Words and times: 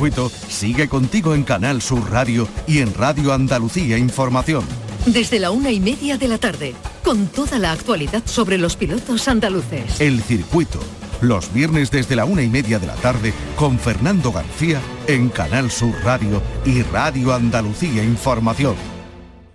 circuito 0.00 0.32
sigue 0.48 0.88
contigo 0.88 1.34
en 1.34 1.42
Canal 1.42 1.82
Sur 1.82 2.10
Radio 2.10 2.48
y 2.66 2.78
en 2.78 2.94
Radio 2.94 3.34
Andalucía 3.34 3.98
Información. 3.98 4.64
Desde 5.04 5.38
la 5.38 5.50
una 5.50 5.70
y 5.72 5.78
media 5.78 6.16
de 6.16 6.26
la 6.26 6.38
tarde, 6.38 6.74
con 7.04 7.26
toda 7.26 7.58
la 7.58 7.72
actualidad 7.72 8.22
sobre 8.24 8.56
los 8.56 8.76
pilotos 8.76 9.28
andaluces. 9.28 10.00
El 10.00 10.22
circuito, 10.22 10.80
los 11.20 11.52
viernes 11.52 11.90
desde 11.90 12.16
la 12.16 12.24
una 12.24 12.40
y 12.40 12.48
media 12.48 12.78
de 12.78 12.86
la 12.86 12.94
tarde, 12.94 13.34
con 13.56 13.78
Fernando 13.78 14.32
García 14.32 14.80
en 15.06 15.28
Canal 15.28 15.70
Sur 15.70 15.94
Radio 16.02 16.40
y 16.64 16.80
Radio 16.80 17.34
Andalucía 17.34 18.02
Información. 18.02 18.76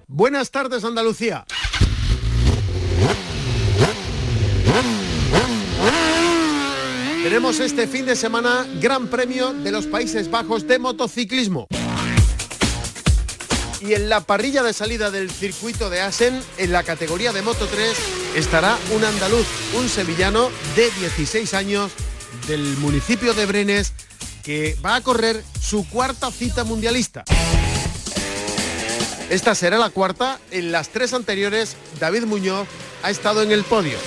Buenas 0.07 0.51
tardes 0.51 0.83
Andalucía. 0.83 1.45
Tenemos 7.35 7.59
este 7.59 7.85
fin 7.85 8.05
de 8.05 8.15
semana 8.15 8.65
Gran 8.79 9.07
Premio 9.07 9.51
de 9.51 9.69
los 9.69 9.87
Países 9.87 10.31
Bajos 10.31 10.69
de 10.69 10.79
motociclismo. 10.79 11.67
Y 13.81 13.93
en 13.93 14.07
la 14.07 14.21
parrilla 14.21 14.63
de 14.63 14.71
salida 14.71 15.11
del 15.11 15.29
circuito 15.29 15.89
de 15.89 15.99
Asen, 15.99 16.41
en 16.57 16.71
la 16.71 16.83
categoría 16.83 17.33
de 17.33 17.41
Moto 17.41 17.67
3, 17.67 17.93
estará 18.37 18.77
un 18.95 19.03
andaluz, 19.03 19.45
un 19.77 19.89
sevillano 19.89 20.49
de 20.77 20.89
16 20.91 21.53
años 21.55 21.91
del 22.47 22.61
municipio 22.77 23.33
de 23.33 23.45
Brenes, 23.45 23.91
que 24.41 24.77
va 24.77 24.95
a 24.95 25.01
correr 25.01 25.43
su 25.59 25.85
cuarta 25.89 26.31
cita 26.31 26.63
mundialista. 26.63 27.25
Esta 29.29 29.55
será 29.55 29.77
la 29.77 29.89
cuarta. 29.89 30.39
En 30.51 30.71
las 30.71 30.87
tres 30.87 31.13
anteriores, 31.13 31.75
David 31.99 32.23
Muñoz 32.23 32.65
ha 33.03 33.09
estado 33.09 33.41
en 33.41 33.51
el 33.51 33.65
podio. 33.65 33.97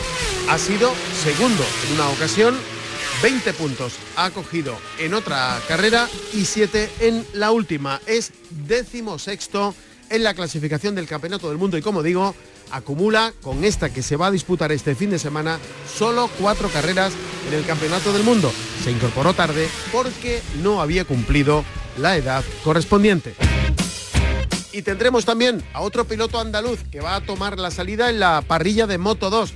Ha 0.49 0.57
sido 0.57 0.91
segundo 1.23 1.63
en 1.89 1.95
una 1.97 2.09
ocasión 2.09 2.78
20 3.23 3.53
puntos 3.55 3.95
ha 4.17 4.31
cogido 4.31 4.79
en 4.99 5.13
otra 5.13 5.61
carrera 5.67 6.09
y 6.33 6.45
7 6.45 6.89
en 7.01 7.27
la 7.33 7.51
última. 7.51 8.01
Es 8.07 8.33
décimo 8.51 9.19
sexto 9.19 9.75
en 10.09 10.23
la 10.23 10.35
clasificación 10.35 10.95
del 10.95 11.09
Campeonato 11.09 11.49
del 11.49 11.59
Mundo 11.59 11.77
y 11.77 11.83
como 11.83 12.05
digo, 12.05 12.35
acumula 12.71 13.33
con 13.43 13.65
esta 13.65 13.93
que 13.93 14.03
se 14.03 14.15
va 14.15 14.29
a 14.29 14.31
disputar 14.31 14.71
este 14.71 14.95
fin 14.95 15.11
de 15.11 15.19
semana 15.19 15.59
solo 15.93 16.31
cuatro 16.39 16.69
carreras 16.69 17.13
en 17.49 17.55
el 17.55 17.67
Campeonato 17.67 18.13
del 18.13 18.23
Mundo. 18.23 18.53
Se 18.85 18.93
incorporó 18.93 19.35
tarde 19.35 19.69
porque 19.91 20.41
no 20.63 20.81
había 20.81 21.05
cumplido 21.05 21.65
la 21.99 22.17
edad 22.17 22.45
correspondiente. 22.63 23.35
Y 24.71 24.83
tendremos 24.83 25.25
también 25.25 25.65
a 25.73 25.81
otro 25.81 26.05
piloto 26.05 26.39
andaluz 26.39 26.79
que 26.93 27.01
va 27.01 27.17
a 27.17 27.21
tomar 27.21 27.59
la 27.59 27.73
salida 27.73 28.11
en 28.11 28.21
la 28.21 28.43
parrilla 28.43 28.87
de 28.87 28.99
Moto 28.99 29.29
2, 29.29 29.53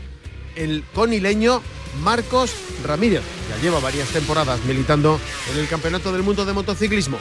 el 0.57 0.83
conileño 0.95 1.63
Marcos 2.01 2.53
Ramírez. 2.85 3.23
Ya 3.49 3.63
lleva 3.63 3.81
varias 3.81 4.09
temporadas 4.09 4.65
militando 4.65 5.21
en 5.53 5.59
el 5.59 5.69
Campeonato 5.69 6.13
del 6.13 6.23
Mundo 6.23 6.45
de 6.45 6.53
Motociclismo. 6.53 7.19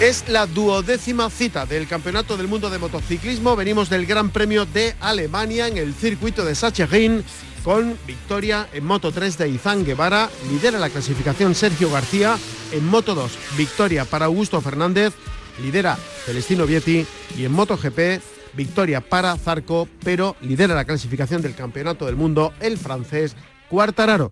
Es 0.00 0.28
la 0.28 0.46
duodécima 0.46 1.30
cita 1.30 1.66
del 1.66 1.86
Campeonato 1.86 2.36
del 2.36 2.48
Mundo 2.48 2.68
de 2.68 2.78
Motociclismo. 2.78 3.56
Venimos 3.56 3.88
del 3.88 4.06
Gran 4.06 4.30
Premio 4.30 4.66
de 4.66 4.94
Alemania 5.00 5.68
en 5.68 5.78
el 5.78 5.94
circuito 5.94 6.44
de 6.44 6.54
Sachsenring 6.54 7.24
con 7.64 7.96
victoria 8.06 8.68
en 8.72 8.84
Moto 8.84 9.10
3 9.10 9.38
de 9.38 9.48
Izán 9.48 9.84
Guevara. 9.84 10.28
Lidera 10.50 10.78
la 10.78 10.90
clasificación 10.90 11.54
Sergio 11.54 11.90
García. 11.90 12.36
En 12.72 12.86
Moto 12.86 13.14
2, 13.14 13.32
victoria 13.56 14.04
para 14.04 14.26
Augusto 14.26 14.60
Fernández. 14.60 15.14
Lidera 15.62 15.96
Celestino 16.26 16.66
Vietti. 16.66 17.06
Y 17.38 17.44
en 17.46 17.52
Moto 17.52 17.78
GP, 17.78 18.20
victoria 18.56 19.00
para 19.00 19.36
Zarco, 19.36 19.88
pero 20.02 20.36
lidera 20.40 20.74
la 20.74 20.84
clasificación 20.84 21.42
del 21.42 21.54
Campeonato 21.54 22.06
del 22.06 22.16
Mundo 22.16 22.52
el 22.60 22.78
francés 22.78 23.36
Cuartararo. 23.68 24.30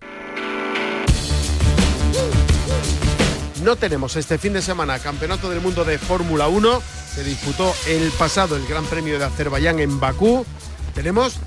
No 3.63 3.77
tenemos 3.77 4.17
este 4.17 4.37
fin 4.37 4.51
de 4.51 4.61
semana 4.61 4.99
Campeonato 4.99 5.49
del 5.49 5.61
Mundo 5.61 5.85
de 5.85 5.97
Fórmula 5.97 6.49
1. 6.49 6.81
Se 7.15 7.23
disputó 7.23 7.73
el 7.87 8.11
pasado 8.11 8.57
el 8.57 8.67
Gran 8.67 8.85
Premio 8.85 9.17
de 9.17 9.25
Azerbaiyán 9.25 9.79
en 9.79 9.99
Bakú. 10.01 10.45
Tenemos 10.93 11.39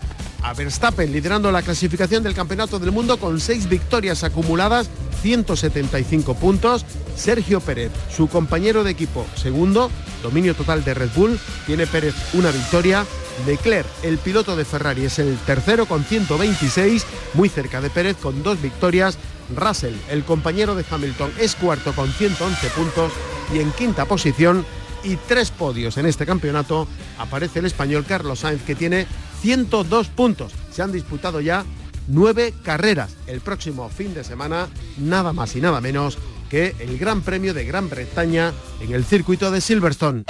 a 0.43 0.55
Verstappen 0.55 1.13
liderando 1.13 1.51
la 1.51 1.63
clasificación 1.63 2.23
del 2.23 2.35
Campeonato 2.35 2.79
del 2.79 2.93
Mundo 2.93 3.19
con 3.19 3.41
seis 3.41 3.69
victorias 3.69 4.25
acumuladas, 4.25 4.89
175 5.23 6.35
puntos. 6.35 6.85
Sergio 7.17 7.61
Pérez, 7.61 7.93
su 8.15 8.29
compañero 8.29 8.85
de 8.85 8.91
equipo, 8.91 9.27
segundo, 9.37 9.91
dominio 10.23 10.55
total 10.55 10.85
de 10.85 10.95
Red 10.95 11.11
Bull. 11.15 11.39
Tiene 11.67 11.87
Pérez 11.87 12.15
una 12.35 12.51
victoria. 12.51 13.05
Leclerc, 13.47 13.87
el 14.03 14.19
piloto 14.19 14.57
de 14.57 14.65
Ferrari, 14.65 15.05
es 15.05 15.19
el 15.19 15.37
tercero 15.39 15.87
con 15.87 16.05
126, 16.05 17.05
muy 17.35 17.49
cerca 17.49 17.81
de 17.81 17.91
Pérez 17.91 18.17
con 18.17 18.43
dos 18.43 18.61
victorias. 18.61 19.19
Russell, 19.55 19.95
el 20.11 20.25
compañero 20.25 20.75
de 20.75 20.85
Hamilton, 20.91 21.33
es 21.39 21.55
cuarto 21.55 21.95
con 21.95 22.11
111 22.13 22.69
puntos 22.71 23.13
y 23.55 23.61
en 23.61 23.71
quinta 23.73 24.07
posición 24.07 24.65
y 25.05 25.17
tres 25.17 25.51
podios 25.51 25.99
en 25.99 26.07
este 26.07 26.27
campeonato 26.27 26.89
aparece 27.19 27.61
el 27.61 27.67
español 27.67 28.05
Carlos 28.07 28.41
Sainz 28.41 28.63
que 28.63 28.75
tiene 28.75 29.07
102 29.43 30.09
puntos. 30.09 30.53
Se 30.73 30.83
han 30.83 30.93
disputado 30.93 31.41
ya 31.41 31.65
nueve 32.09 32.55
carreras. 32.63 33.17
El 33.27 33.41
próximo 33.41 33.89
fin 33.89 34.15
de 34.15 34.25
semana, 34.25 34.69
nada 34.99 35.33
más 35.33 35.57
y 35.57 35.61
nada 35.61 35.81
menos 35.81 36.19
que 36.51 36.75
el 36.79 36.99
Gran 36.99 37.23
Premio 37.23 37.55
de 37.55 37.65
Gran 37.65 37.89
Bretaña 37.89 38.53
en 38.81 38.93
el 38.93 39.05
circuito 39.05 39.51
de 39.51 39.61
Silverstone. 39.61 40.25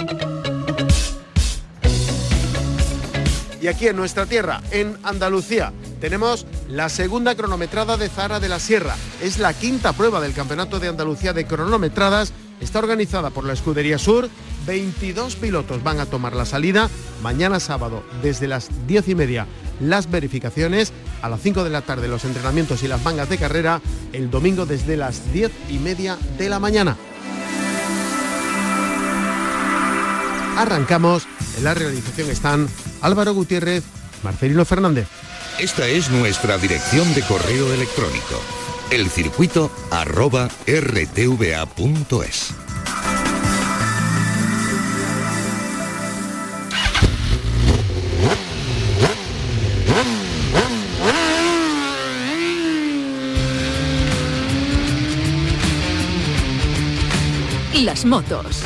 Y 3.60 3.68
aquí 3.68 3.88
en 3.88 3.96
nuestra 3.96 4.26
tierra, 4.26 4.62
en 4.70 4.96
Andalucía, 5.02 5.72
tenemos 6.00 6.46
la 6.68 6.88
segunda 6.88 7.34
cronometrada 7.34 7.96
de 7.96 8.08
Zara 8.08 8.38
de 8.38 8.48
la 8.48 8.60
Sierra. 8.60 8.94
Es 9.20 9.38
la 9.38 9.54
quinta 9.54 9.92
prueba 9.92 10.20
del 10.20 10.34
Campeonato 10.34 10.78
de 10.78 10.88
Andalucía 10.88 11.32
de 11.32 11.46
cronometradas. 11.46 12.32
Está 12.60 12.78
organizada 12.78 13.30
por 13.30 13.44
la 13.44 13.54
Escudería 13.54 13.98
Sur. 13.98 14.28
22 14.66 15.36
pilotos 15.36 15.82
van 15.82 16.00
a 16.00 16.06
tomar 16.06 16.34
la 16.34 16.44
salida. 16.44 16.90
Mañana 17.22 17.60
sábado, 17.60 18.04
desde 18.22 18.48
las 18.48 18.68
10 18.86 19.08
y 19.08 19.14
media, 19.14 19.46
las 19.80 20.10
verificaciones. 20.10 20.92
A 21.22 21.28
las 21.28 21.40
5 21.40 21.64
de 21.64 21.70
la 21.70 21.82
tarde, 21.82 22.08
los 22.08 22.24
entrenamientos 22.24 22.82
y 22.82 22.88
las 22.88 23.02
mangas 23.02 23.28
de 23.28 23.38
carrera. 23.38 23.80
El 24.12 24.30
domingo, 24.30 24.66
desde 24.66 24.96
las 24.96 25.32
10 25.32 25.50
y 25.70 25.78
media 25.78 26.18
de 26.36 26.48
la 26.48 26.58
mañana. 26.58 26.96
Arrancamos. 30.56 31.26
En 31.58 31.64
la 31.64 31.74
realización 31.74 32.30
están 32.30 32.68
Álvaro 33.00 33.32
Gutiérrez, 33.34 33.84
Marcelino 34.22 34.64
Fernández. 34.64 35.06
Esta 35.58 35.86
es 35.86 36.10
nuestra 36.10 36.58
dirección 36.58 37.14
de 37.14 37.22
correo 37.22 37.72
electrónico, 37.72 38.42
elcircuito 38.90 39.70
Las 57.84 58.06
motos. 58.06 58.62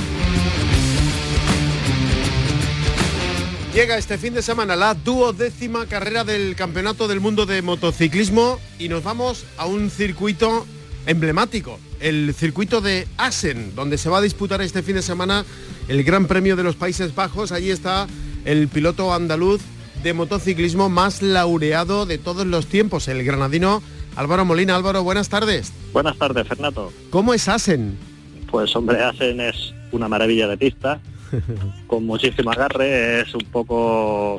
Llega 3.75 3.99
este 3.99 4.19
fin 4.19 4.35
de 4.35 4.43
semana 4.43 4.77
la 4.77 4.95
duodécima 4.95 5.87
carrera 5.87 6.23
del 6.23 6.55
Campeonato 6.55 7.09
del 7.09 7.19
Mundo 7.19 7.45
de 7.45 7.61
Motociclismo 7.61 8.61
y 8.79 8.89
nos 8.89 9.03
vamos 9.03 9.47
a 9.57 9.67
un 9.67 9.91
circuito 9.91 10.65
emblemático, 11.07 11.81
el 11.99 12.33
circuito 12.35 12.81
de 12.81 13.09
Assen, 13.17 13.75
donde 13.75 13.99
se 13.99 14.09
va 14.09 14.19
a 14.19 14.23
disputar 14.23 14.63
este 14.63 14.83
fin 14.83 14.95
de 14.95 15.03
semana 15.03 15.45
el 15.89 16.05
Gran 16.05 16.27
Premio 16.27 16.55
de 16.55 16.63
los 16.63 16.77
Países 16.77 17.13
Bajos. 17.13 17.51
Allí 17.51 17.71
está 17.71 18.07
el 18.45 18.69
piloto 18.69 19.13
andaluz 19.13 19.61
de 20.05 20.15
motociclismo 20.15 20.89
más 20.89 21.21
laureado 21.21 22.07
de 22.07 22.19
todos 22.19 22.47
los 22.47 22.67
tiempos, 22.67 23.09
el 23.09 23.25
granadino 23.25 23.83
Álvaro 24.15 24.45
Molina. 24.45 24.77
Álvaro, 24.77 25.03
buenas 25.03 25.29
tardes. 25.29 25.73
Buenas 25.93 26.17
tardes, 26.17 26.47
Fernando. 26.47 26.93
¿Cómo 27.11 27.35
es 27.35 27.49
Assen? 27.49 28.10
Pues 28.51 28.75
hombre, 28.75 29.03
Assen 29.03 29.41
es 29.41 29.75
una 29.93 30.09
maravilla 30.09 30.49
de 30.49 30.57
pista 30.57 31.01
con 31.87 32.07
muchísimo 32.07 32.51
agarre, 32.51 33.21
es 33.21 33.35
un 33.35 33.45
poco 33.51 34.39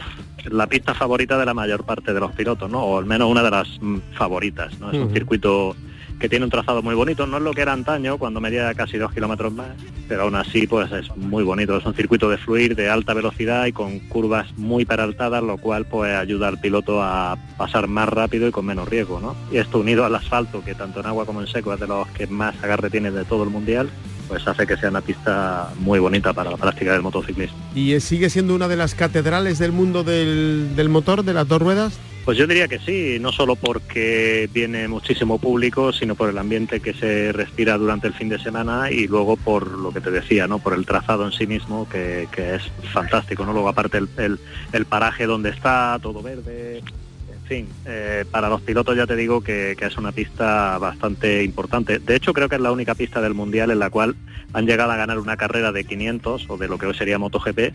la 0.50 0.68
pista 0.68 0.94
favorita 0.94 1.38
de 1.38 1.46
la 1.46 1.54
mayor 1.54 1.86
parte 1.86 2.14
de 2.14 2.20
los 2.20 2.32
pilotos, 2.34 2.70
¿no? 2.70 2.84
O 2.84 2.98
al 2.98 3.06
menos 3.06 3.30
una 3.30 3.44
de 3.44 3.52
las 3.52 3.68
mm, 3.80 3.98
favoritas, 4.14 4.78
¿no? 4.80 4.92
Es 4.92 4.98
un 4.98 5.14
circuito 5.14 5.76
que 6.22 6.30
tiene 6.30 6.46
un 6.46 6.52
trazado 6.52 6.84
muy 6.84 6.94
bonito, 6.94 7.26
no 7.26 7.38
es 7.38 7.44
lo 7.44 7.52
que 7.52 7.62
era 7.62 7.74
antaño, 7.74 8.20
cuando 8.20 8.40
medía 8.40 8.72
casi 8.76 9.00
dos 9.00 9.12
kilómetros 9.12 9.52
más, 9.52 9.70
pero 10.08 10.22
aún 10.22 10.36
así 10.36 10.68
pues 10.68 10.92
es 10.92 11.14
muy 11.18 11.44
bonito, 11.44 11.76
es 11.76 11.86
un 11.86 11.96
circuito 11.96 12.30
de 12.30 12.38
fluir 12.38 12.76
de 12.76 12.90
alta 12.90 13.16
velocidad 13.16 13.66
y 13.66 13.72
con 13.72 14.00
curvas 14.02 14.56
muy 14.56 14.86
peraltadas, 14.86 15.42
lo 15.42 15.58
cual 15.58 15.86
pues 15.86 16.14
ayuda 16.14 16.48
al 16.48 16.60
piloto 16.60 17.02
a 17.02 17.38
pasar 17.58 17.88
más 17.88 18.08
rápido 18.08 18.48
y 18.48 18.52
con 18.52 18.68
menos 18.68 18.88
riesgo, 18.88 19.20
¿no? 19.20 19.36
Y 19.52 19.58
esto 19.58 19.80
unido 19.80 20.06
al 20.06 20.14
asfalto, 20.14 20.64
que 20.64 20.76
tanto 20.76 21.00
en 21.00 21.08
agua 21.08 21.26
como 21.26 21.42
en 21.42 21.48
seco 21.48 21.74
es 21.74 21.80
de 21.80 21.88
los 21.88 22.08
que 22.10 22.28
más 22.28 22.56
agarre 22.64 22.92
tiene 22.92 23.10
de 23.10 23.26
todo 23.26 23.44
el 23.44 23.50
mundial, 23.50 23.90
pues 24.28 24.48
hace 24.48 24.68
que 24.68 24.78
sea 24.78 24.92
una 24.92 25.02
pista 25.02 25.74
muy 25.80 25.98
bonita 25.98 26.34
para 26.34 26.52
la 26.52 26.58
práctica 26.58 26.94
del 26.94 27.02
motociclismo. 27.02 27.58
¿Y 27.74 28.00
sigue 28.00 28.30
siendo 28.30 28.54
una 28.54 28.68
de 28.68 28.78
las 28.78 28.94
catedrales 28.94 29.58
del 29.58 29.72
mundo 29.72 30.04
del, 30.04 30.76
del 30.76 30.88
motor, 30.88 31.24
de 31.24 31.34
las 31.34 31.48
dos 31.48 31.62
ruedas? 31.62 32.00
Pues 32.24 32.38
yo 32.38 32.46
diría 32.46 32.68
que 32.68 32.78
sí, 32.78 33.18
no 33.20 33.32
solo 33.32 33.56
porque 33.56 34.48
viene 34.54 34.88
muchísimo 34.88 35.40
público, 35.40 35.92
sino 35.92 36.14
por 36.14 36.30
el 36.30 36.38
ambiente 36.38 36.80
que 36.80 36.94
se 36.94 37.32
respira 37.32 37.80
durante 37.80 38.08
el 38.08 38.14
fin 38.14 38.30
de 38.30 38.38
semana 38.38 38.92
y 38.92 39.08
luego 39.08 39.38
por 39.38 39.68
lo 39.68 39.92
que 39.92 40.02
te 40.02 40.12
decía, 40.12 40.48
¿no? 40.48 40.60
Por 40.60 40.76
el 40.76 40.86
trazado 40.86 41.26
en 41.26 41.32
sí 41.32 41.48
mismo, 41.48 41.90
que, 41.90 42.28
es 42.36 42.62
fantástico, 42.94 43.44
¿no? 43.44 43.54
Luego 43.54 43.70
aparte 43.70 43.98
el, 43.98 44.40
el, 44.72 44.86
paraje 44.86 45.26
donde 45.26 45.50
está, 45.50 45.98
todo 46.00 46.22
verde, 46.22 46.78
en 46.78 47.48
fin, 47.48 47.68
eh, 47.86 48.24
para 48.30 48.50
los 48.50 48.62
pilotos 48.62 48.96
ya 48.96 49.08
te 49.08 49.16
digo 49.16 49.42
que, 49.42 49.76
que, 49.78 49.88
es 49.88 49.98
una 49.98 50.12
pista 50.12 50.78
bastante 50.78 51.44
importante. 51.44 51.98
De 51.98 52.16
hecho, 52.16 52.34
creo 52.34 52.48
que 52.48 52.56
es 52.56 52.62
la 52.62 52.72
única 52.72 52.94
pista 52.94 53.20
del 53.20 53.34
Mundial 53.34 53.72
en 53.72 53.80
la 53.80 53.90
cual 53.90 54.16
han 54.54 54.68
llegado 54.68 54.92
a 54.92 54.96
ganar 54.96 55.18
una 55.18 55.38
carrera 55.38 55.72
de 55.72 55.86
500 55.86 56.50
o 56.50 56.58
de 56.58 56.68
lo 56.68 56.78
que 56.78 56.86
hoy 56.86 56.94
sería 56.94 57.18
MotoGP 57.18 57.74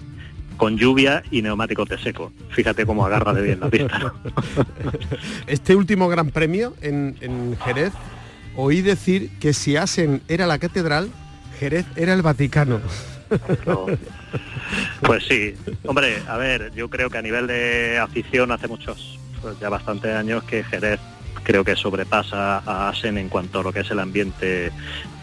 con 0.56 0.76
lluvia 0.76 1.22
y 1.30 1.42
neumáticos 1.42 1.88
de 1.88 1.98
seco. 1.98 2.32
Fíjate 2.50 2.86
cómo 2.86 3.04
agarra 3.04 3.32
de 3.32 3.42
bien 3.42 3.60
la 3.60 3.70
pista. 3.70 4.14
este 5.46 5.76
último 5.76 6.08
Gran 6.08 6.30
Premio 6.30 6.74
en, 6.80 7.56
Jerez, 7.64 7.92
oí 8.56 8.82
decir 8.82 9.30
que 9.38 9.52
si 9.52 9.76
Asen 9.76 10.22
era 10.28 10.46
la 10.46 10.58
catedral, 10.58 11.10
Jerez 11.58 11.86
era 11.96 12.12
el 12.12 12.22
Vaticano. 12.22 12.80
Pues 15.00 15.24
sí, 15.26 15.54
hombre, 15.84 16.22
a 16.28 16.36
ver, 16.36 16.72
yo 16.74 16.88
creo 16.88 17.08
que 17.08 17.18
a 17.18 17.22
nivel 17.22 17.46
de 17.46 17.98
afición 17.98 18.50
hace 18.50 18.66
muchos, 18.66 19.18
pues 19.40 19.58
ya 19.60 19.68
bastantes 19.68 20.12
años 20.14 20.42
que 20.44 20.64
Jerez 20.64 20.98
creo 21.44 21.62
que 21.62 21.76
sobrepasa 21.76 22.58
a 22.58 22.88
Asen 22.88 23.18
en 23.18 23.28
cuanto 23.28 23.60
a 23.60 23.62
lo 23.62 23.72
que 23.72 23.80
es 23.80 23.90
el 23.90 24.00
ambiente 24.00 24.72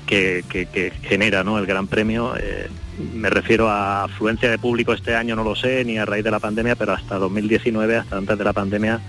que, 0.05 0.93
genera 1.03 1.43
¿no? 1.43 1.57
el 1.57 1.65
Gran 1.65 1.87
Premio. 1.87 2.35
Eh, 2.37 2.69
me 3.13 3.29
refiero 3.29 3.69
a 3.69 4.03
afluencia 4.03 4.49
de 4.49 4.57
público 4.57 4.93
este 4.93 5.15
año, 5.15 5.35
no 5.35 5.43
lo 5.43 5.55
sé, 5.55 5.83
ni 5.85 5.97
a 5.97 6.05
raíz 6.05 6.23
de 6.23 6.31
la 6.31 6.39
pandemia, 6.39 6.75
pero 6.75 6.93
hasta 6.93 7.17
2019, 7.17 7.97
hasta 7.97 8.17
antes 8.17 8.37
de 8.37 8.43
la 8.43 8.53
pandemia, 8.53 8.99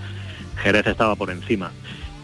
Jerez 0.62 0.86
estaba 0.86 1.16
por 1.16 1.30
encima. 1.30 1.70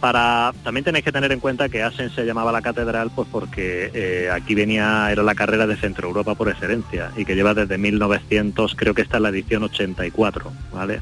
Para, 0.01 0.55
también 0.65 0.85
tenéis 0.85 1.05
que 1.05 1.13
tener 1.13 1.31
en 1.31 1.41
cuenta 1.41 1.69
que 1.69 1.83
Asen 1.83 2.09
se 2.09 2.25
llamaba 2.25 2.53
la 2.53 2.63
catedral 2.63 3.11
pues 3.15 3.29
porque 3.31 3.91
eh, 3.93 4.31
aquí 4.33 4.55
venía, 4.55 5.13
era 5.13 5.23
la 5.23 5.35
carrera 5.35 5.67
de 5.67 5.77
Centro 5.77 6.09
Europa 6.09 6.35
por 6.35 6.49
excelencia 6.49 7.13
y 7.19 7.27
que 7.27 7.35
lleva 7.35 7.53
desde 7.53 7.77
1900, 7.77 8.75
creo 8.77 8.95
que 8.95 9.03
esta 9.03 9.19
es 9.19 9.23
la 9.23 9.29
edición 9.29 9.63
84, 9.65 10.53
¿vale? 10.73 11.01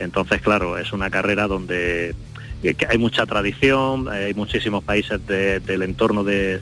Entonces, 0.00 0.42
claro, 0.42 0.78
es 0.78 0.92
una 0.92 1.10
carrera 1.10 1.46
donde 1.46 2.16
que 2.60 2.86
hay 2.88 2.98
mucha 2.98 3.24
tradición, 3.24 4.08
hay 4.08 4.34
muchísimos 4.34 4.84
países 4.84 5.24
del 5.26 5.82
entorno 5.82 6.24
de, 6.24 6.60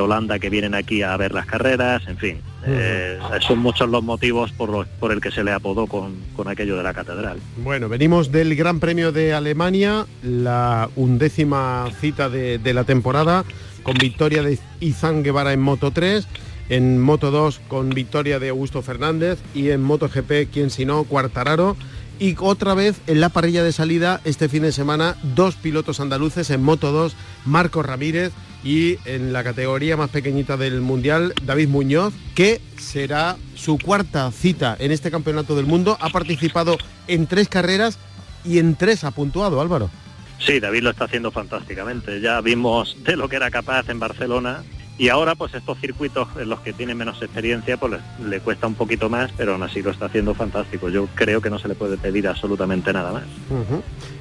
Holanda 0.00 0.38
que 0.38 0.48
vienen 0.48 0.74
aquí 0.74 1.02
a 1.02 1.16
ver 1.16 1.32
las 1.32 1.46
carreras, 1.46 2.06
en 2.08 2.16
fin, 2.16 2.40
eh, 2.68 3.18
son 3.40 3.58
muchos 3.58 3.88
los 3.88 4.02
motivos 4.02 4.52
por, 4.52 4.86
por 4.86 5.12
el 5.12 5.20
que 5.20 5.30
se 5.30 5.42
le 5.44 5.52
apodó 5.52 5.86
con, 5.86 6.16
aquello 6.46 6.76
de 6.76 6.82
la 6.82 6.94
catedral. 6.94 7.38
Bueno, 7.58 7.88
venimos 7.88 8.30
del 8.30 8.54
Gran 8.54 8.80
Premio 8.80 9.12
de 9.12 9.34
Alemania, 9.34 10.06
la 10.22 10.88
undécima 10.96 11.88
cita 12.00 12.28
de, 12.28 12.58
de 12.58 12.74
la 12.74 12.84
temporada, 12.84 13.44
con 13.82 13.94
victoria 13.94 14.42
de 14.42 14.58
Izan 14.80 15.22
Guevara 15.22 15.52
en 15.52 15.60
Moto 15.60 15.90
3 15.90 16.26
en 16.68 17.00
Moto 17.00 17.30
2 17.30 17.60
con 17.68 17.90
victoria 17.90 18.38
de 18.38 18.50
Augusto 18.50 18.82
Fernández 18.82 19.38
y 19.54 19.70
en 19.70 19.82
Moto 19.82 20.08
GP, 20.08 20.50
quien 20.52 20.70
si 20.70 20.84
no, 20.84 21.04
Cuartararo. 21.04 21.76
Y 22.20 22.34
otra 22.38 22.74
vez 22.74 23.00
en 23.06 23.20
la 23.20 23.28
parrilla 23.28 23.62
de 23.62 23.72
salida 23.72 24.20
este 24.24 24.48
fin 24.48 24.62
de 24.62 24.72
semana, 24.72 25.16
dos 25.22 25.54
pilotos 25.54 26.00
andaluces 26.00 26.50
en 26.50 26.62
Moto 26.62 26.90
2, 26.90 27.14
Marcos 27.44 27.86
Ramírez 27.86 28.32
y 28.64 28.98
en 29.04 29.32
la 29.32 29.44
categoría 29.44 29.96
más 29.96 30.10
pequeñita 30.10 30.56
del 30.56 30.80
Mundial, 30.80 31.34
David 31.42 31.68
Muñoz, 31.68 32.14
que 32.34 32.60
será 32.76 33.36
su 33.54 33.78
cuarta 33.78 34.30
cita 34.32 34.76
en 34.78 34.92
este 34.92 35.10
Campeonato 35.10 35.56
del 35.56 35.66
Mundo. 35.66 35.96
Ha 36.00 36.10
participado 36.10 36.76
en 37.06 37.26
tres 37.26 37.48
carreras 37.48 37.98
y 38.44 38.58
en 38.58 38.74
tres 38.76 39.04
ha 39.04 39.10
puntuado, 39.10 39.60
Álvaro. 39.60 39.90
Sí, 40.38 40.60
David 40.60 40.82
lo 40.82 40.90
está 40.90 41.04
haciendo 41.04 41.30
fantásticamente. 41.30 42.20
Ya 42.20 42.40
vimos 42.40 42.96
de 43.02 43.16
lo 43.16 43.28
que 43.28 43.36
era 43.36 43.50
capaz 43.50 43.88
en 43.88 43.98
Barcelona 43.98 44.62
y 44.98 45.08
ahora 45.08 45.36
pues 45.36 45.54
estos 45.54 45.78
circuitos 45.78 46.28
en 46.36 46.48
los 46.48 46.60
que 46.60 46.72
tiene 46.72 46.94
menos 46.94 47.22
experiencia 47.22 47.76
pues 47.76 48.00
le, 48.24 48.40
cuesta 48.40 48.66
un 48.66 48.74
poquito 48.74 49.08
más, 49.08 49.30
pero 49.36 49.52
aún 49.52 49.62
así 49.62 49.80
lo 49.80 49.92
está 49.92 50.06
haciendo 50.06 50.34
fantástico. 50.34 50.88
Yo 50.88 51.06
creo 51.14 51.40
que 51.40 51.50
no 51.50 51.58
se 51.60 51.68
le 51.68 51.76
puede 51.76 51.96
pedir 51.96 52.26
absolutamente 52.26 52.92
nada 52.92 53.12
más. 53.12 53.22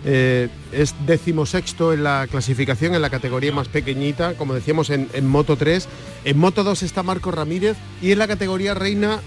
Eh, 0.05 0.49
es 0.71 0.93
decimosexto 1.07 1.93
en 1.93 2.03
la 2.03 2.27
clasificación, 2.29 2.93
en 2.93 3.01
la 3.01 3.09
categoría 3.09 3.51
más 3.51 3.67
pequeñita, 3.67 4.35
como 4.35 4.53
decíamos 4.53 4.91
en, 4.91 5.09
en 5.13 5.27
Moto 5.27 5.57
3. 5.57 5.89
En 6.25 6.37
Moto 6.37 6.63
2 6.63 6.83
está 6.83 7.01
Marco 7.01 7.31
Ramírez 7.31 7.75
y 8.01 8.11
en 8.11 8.19
la 8.19 8.27
categoría 8.27 8.75
reina, 8.75 9.19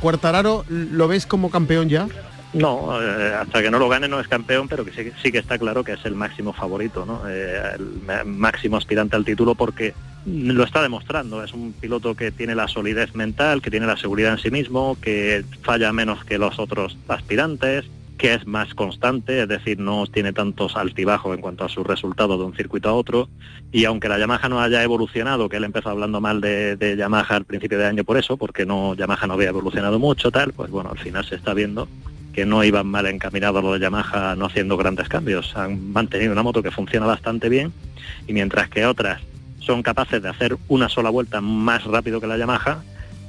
Cuartararo, 0.00 0.66
¿lo 0.68 1.08
ves 1.08 1.24
como 1.24 1.50
campeón 1.50 1.88
ya? 1.88 2.06
No, 2.52 3.00
eh, 3.00 3.34
hasta 3.34 3.62
que 3.62 3.70
no 3.70 3.78
lo 3.78 3.88
gane 3.88 4.08
no 4.08 4.20
es 4.20 4.28
campeón, 4.28 4.68
pero 4.68 4.84
que 4.84 4.92
sí, 5.22 5.32
que 5.32 5.38
está 5.38 5.58
claro 5.58 5.84
que 5.84 5.92
es 5.92 6.04
el 6.04 6.14
máximo 6.14 6.52
favorito, 6.52 7.06
¿no? 7.06 7.22
Eh, 7.26 7.76
el 7.76 8.26
máximo 8.26 8.76
aspirante 8.76 9.16
al 9.16 9.24
título 9.24 9.54
porque 9.54 9.94
lo 10.26 10.64
está 10.64 10.82
demostrando. 10.82 11.42
Es 11.42 11.52
un 11.52 11.72
piloto 11.72 12.14
que 12.14 12.30
tiene 12.30 12.54
la 12.54 12.68
solidez 12.68 13.14
mental, 13.14 13.62
que 13.62 13.70
tiene 13.70 13.86
la 13.86 13.96
seguridad 13.96 14.32
en 14.32 14.38
sí 14.38 14.50
mismo, 14.50 14.96
que 15.00 15.44
falla 15.62 15.92
menos 15.92 16.24
que 16.24 16.38
los 16.38 16.58
otros 16.58 16.96
aspirantes, 17.08 17.84
que 18.18 18.34
es 18.34 18.46
más 18.46 18.72
constante, 18.74 19.42
es 19.42 19.48
decir, 19.48 19.80
no 19.80 20.06
tiene 20.06 20.32
tantos 20.32 20.76
altibajos 20.76 21.34
en 21.34 21.40
cuanto 21.40 21.64
a 21.64 21.68
sus 21.68 21.84
resultados 21.84 22.38
de 22.38 22.44
un 22.44 22.54
circuito 22.54 22.88
a 22.88 22.92
otro. 22.92 23.28
Y 23.72 23.84
aunque 23.84 24.08
la 24.08 24.18
Yamaha 24.18 24.48
no 24.48 24.60
haya 24.60 24.82
evolucionado, 24.82 25.48
que 25.48 25.56
él 25.56 25.64
empezó 25.64 25.90
hablando 25.90 26.20
mal 26.20 26.40
de, 26.40 26.76
de 26.76 26.96
Yamaha 26.96 27.36
al 27.36 27.44
principio 27.44 27.78
de 27.78 27.86
año 27.86 28.04
por 28.04 28.16
eso, 28.16 28.36
porque 28.36 28.64
no 28.64 28.94
Yamaha 28.94 29.26
no 29.26 29.34
había 29.34 29.48
evolucionado 29.48 29.98
mucho, 29.98 30.30
tal, 30.30 30.52
pues 30.52 30.70
bueno, 30.70 30.90
al 30.90 30.98
final 30.98 31.24
se 31.24 31.34
está 31.34 31.52
viendo 31.54 31.88
que 32.32 32.46
no 32.46 32.64
iban 32.64 32.86
mal 32.86 33.06
encaminados 33.06 33.62
los 33.62 33.74
de 33.74 33.80
Yamaha 33.80 34.34
no 34.36 34.46
haciendo 34.46 34.76
grandes 34.76 35.08
cambios. 35.08 35.54
Han 35.56 35.92
mantenido 35.92 36.32
una 36.32 36.42
moto 36.42 36.62
que 36.62 36.70
funciona 36.70 37.06
bastante 37.06 37.48
bien 37.48 37.72
y 38.26 38.32
mientras 38.32 38.68
que 38.68 38.86
otras 38.86 39.20
son 39.64 39.82
capaces 39.82 40.22
de 40.22 40.28
hacer 40.28 40.56
una 40.68 40.88
sola 40.88 41.10
vuelta 41.10 41.40
más 41.40 41.84
rápido 41.84 42.20
que 42.20 42.26
la 42.26 42.36
Yamaha, 42.36 42.82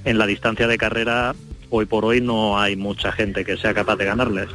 en 0.05 0.17
la 0.17 0.27
distancia 0.27 0.67
de 0.67 0.77
carrera 0.77 1.33
hoy 1.69 1.85
por 1.85 2.05
hoy 2.05 2.21
no 2.21 2.59
hay 2.59 2.75
mucha 2.75 3.11
gente 3.11 3.43
que 3.43 3.57
sea 3.57 3.73
capaz 3.73 3.95
de 3.95 4.05
ganarles. 4.05 4.47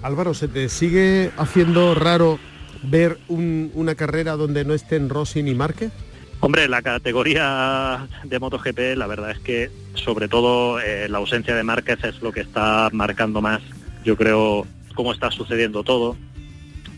Álvaro, 0.00 0.32
¿se 0.32 0.48
te 0.48 0.70
sigue 0.70 1.30
haciendo 1.36 1.94
raro 1.94 2.38
ver 2.82 3.18
una 3.28 3.94
carrera 3.94 4.36
donde 4.36 4.64
no 4.64 4.72
estén 4.72 5.10
Rossi 5.10 5.42
ni 5.42 5.54
Márquez? 5.54 5.92
Hombre, 6.40 6.68
la 6.68 6.80
categoría 6.80 8.06
de 8.24 8.38
MotoGP, 8.38 8.96
la 8.96 9.06
verdad 9.06 9.30
es 9.30 9.40
que 9.40 9.70
sobre 9.94 10.28
todo 10.28 10.80
eh, 10.80 11.08
la 11.08 11.18
ausencia 11.18 11.54
de 11.54 11.62
Márquez 11.62 12.02
es 12.04 12.22
lo 12.22 12.32
que 12.32 12.40
está 12.40 12.88
marcando 12.92 13.42
más, 13.42 13.60
yo 14.04 14.16
creo, 14.16 14.66
cómo 14.94 15.12
está 15.12 15.30
sucediendo 15.30 15.82
todo, 15.82 16.16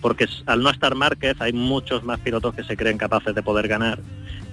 porque 0.00 0.26
al 0.46 0.62
no 0.62 0.70
estar 0.70 0.94
Márquez 0.94 1.36
hay 1.40 1.52
muchos 1.52 2.04
más 2.04 2.20
pilotos 2.20 2.54
que 2.54 2.64
se 2.64 2.76
creen 2.76 2.98
capaces 2.98 3.34
de 3.34 3.42
poder 3.42 3.68
ganar 3.68 4.00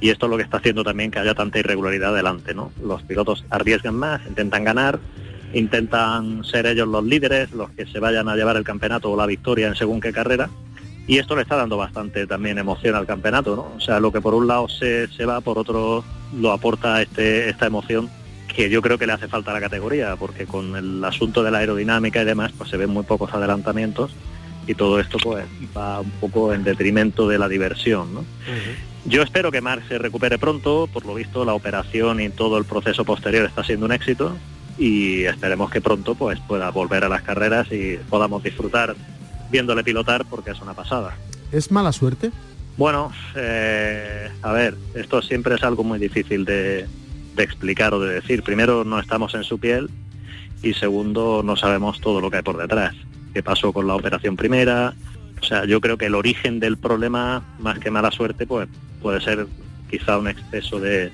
y 0.01 0.09
esto 0.09 0.25
es 0.25 0.29
lo 0.29 0.37
que 0.37 0.43
está 0.43 0.57
haciendo 0.57 0.83
también 0.83 1.11
que 1.11 1.19
haya 1.19 1.33
tanta 1.33 1.59
irregularidad 1.59 2.13
delante, 2.13 2.53
¿no? 2.53 2.71
Los 2.83 3.03
pilotos 3.03 3.45
arriesgan 3.49 3.95
más, 3.95 4.21
intentan 4.27 4.63
ganar, 4.63 4.99
intentan 5.53 6.43
ser 6.43 6.65
ellos 6.65 6.87
los 6.87 7.03
líderes, 7.03 7.51
los 7.53 7.69
que 7.71 7.85
se 7.85 7.99
vayan 7.99 8.27
a 8.27 8.35
llevar 8.35 8.57
el 8.57 8.63
campeonato 8.63 9.11
o 9.11 9.17
la 9.17 9.25
victoria 9.25 9.67
en 9.67 9.75
según 9.75 10.01
qué 10.01 10.11
carrera 10.11 10.49
y 11.07 11.19
esto 11.19 11.35
le 11.35 11.43
está 11.43 11.55
dando 11.55 11.77
bastante 11.77 12.25
también 12.25 12.57
emoción 12.57 12.95
al 12.95 13.05
campeonato, 13.05 13.55
¿no? 13.55 13.75
O 13.77 13.79
sea, 13.79 13.99
lo 13.99 14.11
que 14.11 14.21
por 14.21 14.33
un 14.33 14.47
lado 14.47 14.67
se, 14.67 15.07
se 15.09 15.25
va, 15.25 15.39
por 15.41 15.57
otro 15.57 16.03
lo 16.35 16.51
aporta 16.51 17.01
este, 17.01 17.49
esta 17.49 17.67
emoción 17.67 18.09
que 18.55 18.69
yo 18.69 18.81
creo 18.81 18.97
que 18.97 19.05
le 19.05 19.13
hace 19.13 19.27
falta 19.27 19.51
a 19.51 19.53
la 19.53 19.59
categoría, 19.59 20.15
porque 20.15 20.45
con 20.45 20.75
el 20.75 21.03
asunto 21.03 21.43
de 21.43 21.51
la 21.51 21.59
aerodinámica 21.59 22.21
y 22.21 22.25
demás, 22.25 22.53
pues 22.57 22.69
se 22.69 22.77
ven 22.77 22.89
muy 22.89 23.03
pocos 23.03 23.33
adelantamientos 23.33 24.11
y 24.67 24.73
todo 24.73 24.99
esto 24.99 25.17
pues 25.21 25.45
va 25.75 26.01
un 26.01 26.11
poco 26.11 26.53
en 26.53 26.63
detrimento 26.63 27.27
de 27.27 27.37
la 27.37 27.47
diversión, 27.47 28.13
¿no? 28.13 28.25
Yo 29.05 29.21
espero 29.21 29.51
que 29.51 29.61
Marc 29.61 29.87
se 29.87 29.99
recupere 29.99 30.39
pronto, 30.39 30.89
por 30.91 31.05
lo 31.05 31.13
visto 31.13 31.45
la 31.45 31.53
operación 31.53 32.19
y 32.19 32.29
todo 32.29 32.57
el 32.57 32.65
proceso 32.65 33.05
posterior 33.05 33.45
está 33.45 33.63
siendo 33.63 33.85
un 33.85 33.91
éxito 33.91 34.35
y 34.77 35.23
esperemos 35.23 35.69
que 35.69 35.79
pronto 35.79 36.15
pues 36.15 36.39
pueda 36.39 36.69
volver 36.71 37.03
a 37.03 37.09
las 37.09 37.21
carreras 37.21 37.71
y 37.71 37.97
podamos 38.09 38.43
disfrutar 38.43 38.95
viéndole 39.51 39.83
pilotar 39.83 40.25
porque 40.25 40.51
es 40.51 40.61
una 40.61 40.73
pasada. 40.73 41.15
¿Es 41.51 41.71
mala 41.71 41.91
suerte? 41.91 42.31
Bueno, 42.77 43.11
eh, 43.35 44.29
a 44.41 44.51
ver, 44.51 44.75
esto 44.95 45.21
siempre 45.21 45.55
es 45.55 45.63
algo 45.63 45.83
muy 45.83 45.97
difícil 45.97 46.43
de, 46.43 46.85
explicar 47.37 47.93
o 47.93 47.99
de 47.99 48.15
decir. 48.15 48.43
Primero, 48.43 48.83
no 48.83 48.99
estamos 48.99 49.33
en 49.35 49.43
su 49.43 49.59
piel 49.59 49.89
y 50.61 50.73
segundo, 50.73 51.41
no 51.43 51.55
sabemos 51.55 52.01
todo 52.01 52.19
lo 52.19 52.29
que 52.29 52.37
hay 52.37 52.43
por 52.43 52.57
detrás. 52.57 52.95
¿Qué 53.35 53.43
pasó 53.43 53.73
con 53.73 53.85
la 53.85 53.95
operación 53.95 54.37
primera? 54.37 54.93
O 55.41 55.43
sea, 55.43 55.65
yo 55.65 55.81
creo 55.81 55.97
que 55.97 56.05
el 56.05 56.15
origen 56.15 56.61
del 56.61 56.77
problema, 56.77 57.43
más 57.59 57.79
que 57.79 57.91
mala 57.91 58.09
suerte, 58.09 58.47
pues 58.47 58.69
puede 59.01 59.19
ser 59.19 59.45
quizá 59.89 60.17
un 60.17 60.29
exceso 60.29 60.79
de, 60.79 61.11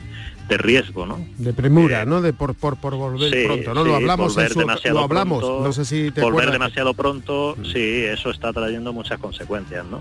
de 0.48 0.58
riesgo, 0.60 1.08
¿no? 1.08 1.18
De 1.40 1.52
premura, 1.52 2.04
eh, 2.04 2.06
¿no? 2.06 2.22
De 2.22 2.32
por, 2.32 2.54
por, 2.54 2.78
por 2.78 2.94
volver 2.94 3.46
pronto, 3.48 3.74
¿no? 3.74 3.84
lo 3.84 3.96
hablamos, 3.96 4.36
lo 4.36 5.00
hablamos, 5.00 5.42
no 5.42 5.74
sé 5.74 5.84
si 5.84 6.12
te 6.12 6.22
Volver 6.22 6.52
demasiado 6.52 6.94
pronto, 6.94 7.56
mm. 7.58 7.66
sí, 7.66 8.04
eso 8.04 8.30
está 8.30 8.54
trayendo 8.54 8.94
muchas 8.94 9.18
consecuencias, 9.18 9.84
¿no? 9.88 10.00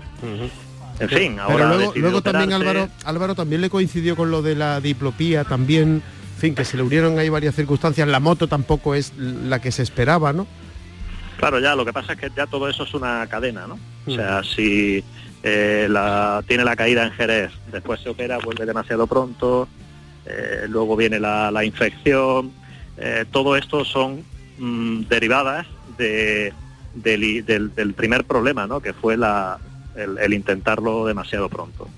En 0.99 1.09
fin, 1.09 1.39
ahora 1.39 1.73
luego, 1.73 1.93
luego 1.95 2.21
también 2.21 2.53
Álvaro, 2.53 2.87
Álvaro 3.03 3.33
también 3.33 3.61
le 3.61 3.71
coincidió 3.71 4.15
con 4.15 4.29
lo 4.29 4.43
de 4.43 4.53
la 4.53 4.79
diplopía, 4.79 5.43
también, 5.43 6.03
en 6.35 6.39
fin, 6.39 6.53
que 6.53 6.65
se 6.65 6.77
le 6.77 6.83
unieron 6.83 7.17
ahí 7.17 7.29
varias 7.29 7.55
circunstancias, 7.55 8.07
la 8.07 8.19
moto 8.19 8.47
tampoco 8.47 8.93
es 8.93 9.11
la 9.17 9.59
que 9.59 9.71
se 9.71 9.81
esperaba, 9.81 10.33
¿no? 10.33 10.45
Claro, 11.41 11.59
ya 11.59 11.75
lo 11.75 11.83
que 11.83 11.91
pasa 11.91 12.13
es 12.13 12.19
que 12.19 12.29
ya 12.35 12.45
todo 12.45 12.69
eso 12.69 12.83
es 12.83 12.93
una 12.93 13.25
cadena, 13.25 13.65
¿no? 13.65 13.79
O 14.05 14.11
sea, 14.11 14.43
si 14.43 15.03
eh, 15.41 15.87
la, 15.89 16.43
tiene 16.47 16.63
la 16.63 16.75
caída 16.75 17.03
en 17.03 17.11
Jerez, 17.13 17.51
después 17.71 17.99
se 17.99 18.09
opera, 18.09 18.37
vuelve 18.37 18.63
demasiado 18.63 19.07
pronto, 19.07 19.67
eh, 20.27 20.67
luego 20.69 20.95
viene 20.95 21.19
la, 21.19 21.65
infección, 21.65 22.51
eh, 22.95 23.25
todo 23.31 23.55
esto 23.55 23.83
son 23.83 24.23
mm, 24.59 25.05
derivadas 25.09 25.65
de, 25.97 26.53
del, 26.93 27.93
primer 27.95 28.23
problema, 28.25 28.67
¿no? 28.67 28.79
Que 28.79 28.93
fue 28.93 29.17
la, 29.17 29.57
el, 29.95 30.33
intentarlo 30.35 31.07
demasiado 31.07 31.49
pronto. 31.49 31.89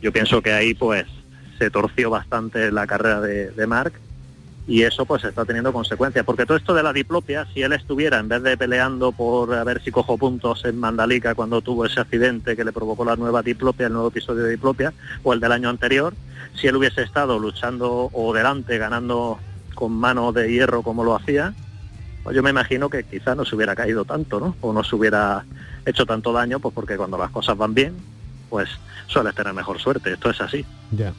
Yo 0.00 0.12
pienso 0.12 0.40
que 0.42 0.52
ahí 0.52 0.74
pues 0.74 1.06
se 1.58 1.70
torció 1.70 2.08
bastante 2.08 2.70
la 2.70 2.86
carrera 2.86 3.20
de, 3.20 3.50
de 3.50 3.66
Mark 3.66 3.94
y 4.68 4.82
eso 4.82 5.04
pues 5.04 5.22
está 5.24 5.44
teniendo 5.44 5.72
consecuencias, 5.72 6.24
porque 6.24 6.44
todo 6.44 6.56
esto 6.56 6.74
de 6.74 6.82
la 6.82 6.92
diplopia, 6.92 7.46
si 7.54 7.62
él 7.62 7.72
estuviera 7.72 8.18
en 8.18 8.28
vez 8.28 8.42
de 8.42 8.56
peleando 8.56 9.12
por 9.12 9.54
a 9.54 9.62
ver 9.62 9.82
si 9.82 9.92
cojo 9.92 10.18
puntos 10.18 10.64
en 10.64 10.78
Mandalika 10.78 11.34
cuando 11.34 11.60
tuvo 11.60 11.84
ese 11.84 12.00
accidente 12.00 12.56
que 12.56 12.64
le 12.64 12.72
provocó 12.72 13.04
la 13.04 13.16
nueva 13.16 13.42
diplopia, 13.42 13.86
el 13.86 13.92
nuevo 13.92 14.08
episodio 14.08 14.42
de 14.42 14.50
diplopia, 14.50 14.92
o 15.22 15.32
el 15.32 15.40
del 15.40 15.52
año 15.52 15.68
anterior, 15.68 16.14
si 16.54 16.66
él 16.66 16.76
hubiese 16.76 17.02
estado 17.02 17.38
luchando 17.38 18.10
o 18.12 18.34
delante, 18.34 18.78
ganando 18.78 19.38
con 19.74 19.92
mano 19.92 20.32
de 20.32 20.50
hierro 20.50 20.82
como 20.82 21.04
lo 21.04 21.14
hacía, 21.14 21.54
pues 22.24 22.34
yo 22.34 22.42
me 22.42 22.50
imagino 22.50 22.90
que 22.90 23.04
quizá 23.04 23.36
no 23.36 23.44
se 23.44 23.54
hubiera 23.54 23.76
caído 23.76 24.04
tanto, 24.04 24.40
¿no? 24.40 24.56
O 24.60 24.72
no 24.72 24.82
se 24.82 24.96
hubiera 24.96 25.44
hecho 25.84 26.04
tanto 26.06 26.32
daño, 26.32 26.58
pues 26.58 26.74
porque 26.74 26.96
cuando 26.96 27.16
las 27.16 27.30
cosas 27.30 27.56
van 27.56 27.72
bien, 27.72 27.94
pues 28.50 28.68
suele 29.06 29.32
tener 29.32 29.52
mejor 29.52 29.78
suerte, 29.78 30.12
esto 30.12 30.30
es 30.30 30.40
así. 30.40 30.64
Ya. 30.90 31.12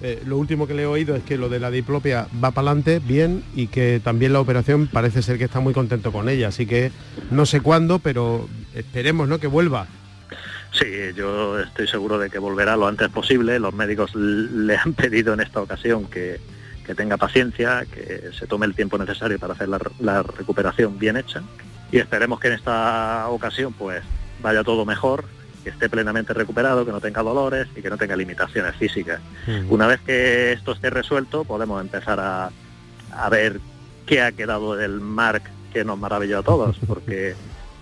Eh, 0.00 0.22
lo 0.26 0.38
último 0.38 0.66
que 0.66 0.74
le 0.74 0.82
he 0.82 0.86
oído 0.86 1.16
es 1.16 1.24
que 1.24 1.36
lo 1.36 1.48
de 1.48 1.58
la 1.58 1.70
diplopia 1.70 2.28
va 2.42 2.52
para 2.52 2.68
adelante 2.68 3.00
bien 3.00 3.42
y 3.54 3.66
que 3.66 4.00
también 4.02 4.32
la 4.32 4.40
operación 4.40 4.86
parece 4.86 5.22
ser 5.22 5.38
que 5.38 5.44
está 5.44 5.58
muy 5.58 5.74
contento 5.74 6.12
con 6.12 6.28
ella, 6.28 6.48
así 6.48 6.66
que 6.66 6.92
no 7.32 7.46
sé 7.46 7.60
cuándo, 7.60 7.98
pero 7.98 8.48
esperemos 8.74 9.28
¿no? 9.28 9.38
que 9.38 9.48
vuelva. 9.48 9.88
Sí, 10.70 10.86
yo 11.16 11.58
estoy 11.58 11.88
seguro 11.88 12.18
de 12.18 12.30
que 12.30 12.38
volverá 12.38 12.76
lo 12.76 12.86
antes 12.86 13.08
posible. 13.08 13.58
Los 13.58 13.74
médicos 13.74 14.14
le 14.14 14.76
han 14.76 14.92
pedido 14.92 15.34
en 15.34 15.40
esta 15.40 15.60
ocasión 15.60 16.04
que, 16.06 16.38
tenga 16.96 17.18
paciencia, 17.18 17.84
que 17.84 18.30
se 18.32 18.46
tome 18.46 18.64
el 18.64 18.74
tiempo 18.74 18.96
necesario 18.96 19.38
para 19.38 19.52
hacer 19.52 19.68
la, 19.68 19.78
la 19.98 20.22
recuperación 20.22 20.98
bien 20.98 21.18
hecha. 21.18 21.42
Y 21.92 21.98
esperemos 21.98 22.40
que 22.40 22.48
en 22.48 22.54
esta 22.54 23.28
ocasión 23.28 23.74
pues 23.74 24.02
vaya 24.40 24.64
todo 24.64 24.86
mejor 24.86 25.24
que 25.68 25.74
esté 25.74 25.90
plenamente 25.90 26.32
recuperado, 26.32 26.86
que 26.86 26.92
no 26.92 27.00
tenga 27.00 27.22
dolores 27.22 27.68
y 27.76 27.82
que 27.82 27.90
no 27.90 27.98
tenga 27.98 28.16
limitaciones 28.16 28.74
físicas. 28.76 29.20
Una 29.68 29.86
vez 29.86 30.00
que 30.00 30.52
esto 30.52 30.72
esté 30.72 30.88
resuelto, 30.88 31.44
podemos 31.44 31.80
empezar 31.82 32.18
a, 32.20 32.50
ver 33.30 33.60
qué 34.06 34.22
ha 34.22 34.32
quedado 34.32 34.76
del 34.76 35.00
Mark 35.00 35.42
que 35.72 35.84
nos 35.84 35.98
maravilló 35.98 36.38
a 36.38 36.42
todos, 36.42 36.78
porque 36.86 37.34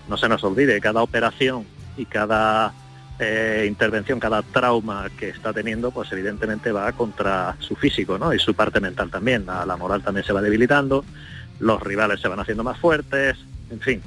no 0.09 0.17
se 0.17 0.27
nos 0.27 0.43
olvide, 0.43 0.81
cada 0.81 1.01
operación 1.01 1.65
y 1.95 2.05
cada 2.05 2.73
eh, 3.19 3.65
intervención, 3.67 4.19
cada 4.19 4.41
trauma 4.41 5.07
que 5.17 5.29
está 5.29 5.53
teniendo, 5.53 5.91
pues 5.91 6.11
evidentemente 6.11 6.73
va 6.73 6.91
contra 6.91 7.55
su 7.59 7.77
físico, 7.77 8.17
¿no? 8.17 8.33
Y 8.33 8.39
su 8.39 8.53
parte 8.53 8.81
mental 8.81 9.09
también. 9.09 9.45
la 9.45 9.77
moral 9.77 10.03
también 10.03 10.25
se 10.25 10.33
va 10.33 10.41
debilitando, 10.41 11.05
los 11.59 11.81
rivales 11.81 12.19
se 12.19 12.27
van 12.27 12.41
haciendo 12.41 12.65
más 12.65 12.77
fuertes, 12.79 13.37
en 13.69 13.81
fin, 13.81 14.01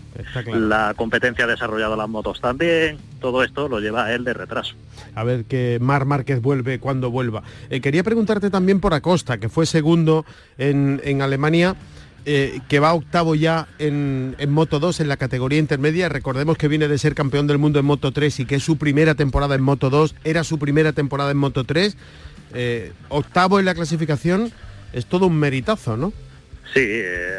la 0.47 0.95
competencia 0.97 1.45
ha 1.45 1.49
desarrollado 1.49 1.95
las 1.95 2.09
motos 2.09 2.41
también, 2.41 2.99
todo 3.21 3.45
esto 3.45 3.69
lo 3.69 3.79
lleva 3.79 4.07
a 4.07 4.15
él 4.15 4.25
de 4.25 4.33
retraso. 4.33 4.75
A 5.15 5.23
ver 5.23 5.45
que 5.45 5.79
Mar 5.81 6.07
Márquez 6.07 6.41
vuelve 6.41 6.79
cuando 6.79 7.11
vuelva. 7.11 7.43
Eh, 7.69 7.81
quería 7.81 8.03
preguntarte 8.03 8.49
también 8.49 8.81
por 8.81 8.95
Acosta, 8.95 9.39
que 9.39 9.49
fue 9.49 9.67
segundo 9.67 10.25
en, 10.59 11.23
Alemania. 11.23 11.77
Eh, 12.27 12.61
que 12.69 12.81
va 12.81 12.93
octavo 12.93 13.35
ya 13.35 13.67
en, 13.79 14.37
Moto 14.49 14.79
2 14.79 15.01
en 15.01 15.09
la 15.09 15.17
categoría 15.17 15.59
intermedia. 15.59 16.11
Recordemos 16.11 16.59
que 16.59 16.69
viene 16.69 16.87
de 16.87 16.99
ser 16.99 17.15
campeón 17.15 17.47
del 17.47 17.57
mundo 17.57 17.79
en 17.79 17.87
Moto 17.87 18.13
3 18.13 18.41
y 18.41 18.45
que 18.45 18.57
es 18.57 18.63
su 18.63 18.77
primera 18.77 19.15
temporada 19.15 19.55
en 19.55 19.63
Moto 19.63 19.89
2, 19.89 20.15
era 20.23 20.45
su 20.45 20.59
primera 20.59 20.93
temporada 20.93 21.31
en 21.31 21.39
Moto 21.39 21.65
3. 21.65 21.97
Eh, 22.53 22.93
octavo 23.09 23.59
en 23.59 23.65
la 23.65 23.75
clasificación, 23.75 24.53
es 24.93 25.07
todo 25.07 25.29
un 25.29 25.39
meritazo, 25.39 25.97
¿no? 25.97 26.13
Sí, 26.75 26.87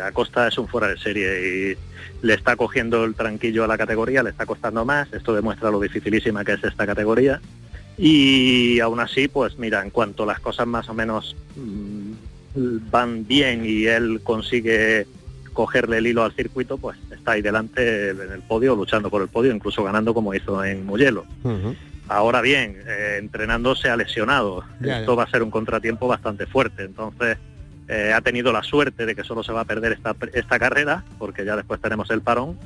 Acosta 0.03 0.47
es 0.47 0.57
un 0.57 0.67
fuera 0.67 0.87
de 0.87 0.97
serie 0.97 1.71
y 1.71 1.90
le 2.21 2.33
está 2.33 2.55
cogiendo 2.55 3.03
el 3.03 3.15
tranquillo 3.15 3.63
a 3.63 3.67
la 3.67 3.77
categoría, 3.77 4.23
le 4.23 4.29
está 4.29 4.45
costando 4.45 4.85
más, 4.85 5.11
esto 5.13 5.33
demuestra 5.33 5.71
lo 5.71 5.79
dificilísima 5.79 6.45
que 6.45 6.53
es 6.53 6.63
esta 6.63 6.85
categoría. 6.85 7.41
Y 7.97 8.79
aún 8.79 8.99
así, 8.99 9.27
pues 9.27 9.57
mira, 9.57 9.81
en 9.83 9.89
cuanto 9.89 10.25
las 10.25 10.39
cosas 10.39 10.65
más 10.67 10.89
o 10.89 10.93
menos 10.93 11.35
mm, 11.55 12.89
van 12.89 13.27
bien 13.27 13.63
y 13.65 13.85
él 13.85 14.21
consigue 14.23 15.05
cogerle 15.53 15.97
el 15.97 16.07
hilo 16.07 16.23
al 16.23 16.33
circuito, 16.33 16.77
pues 16.77 16.97
está 17.11 17.33
ahí 17.33 17.41
delante 17.41 18.09
en 18.11 18.31
el 18.31 18.41
podio, 18.41 18.75
luchando 18.75 19.09
por 19.09 19.21
el 19.21 19.27
podio, 19.27 19.53
incluso 19.53 19.83
ganando 19.83 20.13
como 20.13 20.33
hizo 20.33 20.63
en 20.63 20.85
Mugello. 20.85 21.25
Ahora 22.07 22.41
bien, 22.41 22.77
eh, 22.87 23.17
entrenando 23.19 23.75
se 23.75 23.89
ha 23.89 23.95
lesionado. 23.95 24.63
Esto 24.83 25.15
va 25.15 25.23
a 25.23 25.29
ser 25.29 25.43
un 25.43 25.51
contratiempo 25.51 26.07
bastante 26.07 26.45
fuerte. 26.45 26.83
Entonces, 26.83 27.37
eh, 27.93 28.13
ha 28.13 28.21
tenido 28.21 28.53
la 28.53 28.63
suerte 28.63 29.05
de 29.05 29.15
que 29.15 29.25
solo 29.25 29.43
se 29.43 29.51
va 29.51 29.61
a 29.61 29.65
perder 29.65 29.91
esta, 29.91 30.15
esta 30.31 30.57
carrera, 30.57 31.03
porque 31.19 31.43
ya 31.43 31.57
después 31.57 31.81
tenemos 31.81 32.09
el 32.09 32.21
parón. 32.21 32.57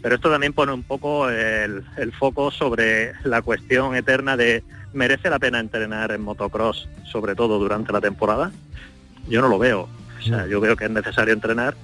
Pero 0.00 0.14
esto 0.14 0.30
también 0.30 0.54
pone 0.54 0.72
un 0.72 0.82
poco 0.82 1.28
el, 1.28 1.84
foco 2.18 2.50
sobre 2.50 3.12
la 3.24 3.42
cuestión 3.42 3.94
eterna 3.94 4.34
de 4.38 4.64
¿merece 4.94 5.28
la 5.28 5.38
pena 5.38 5.60
entrenar 5.60 6.10
en 6.10 6.22
motocross, 6.22 6.88
sobre 7.04 7.34
todo 7.34 7.58
durante 7.58 7.92
la 7.92 8.00
temporada? 8.00 8.50
Yo 9.28 9.42
no 9.42 9.48
lo 9.48 9.58
veo. 9.58 9.90
O 10.18 10.22
sea, 10.22 10.46
yo 10.46 10.58
veo 10.58 10.74
que 10.74 10.86
es 10.86 10.90
necesario 10.90 11.34
entrenar, 11.34 11.74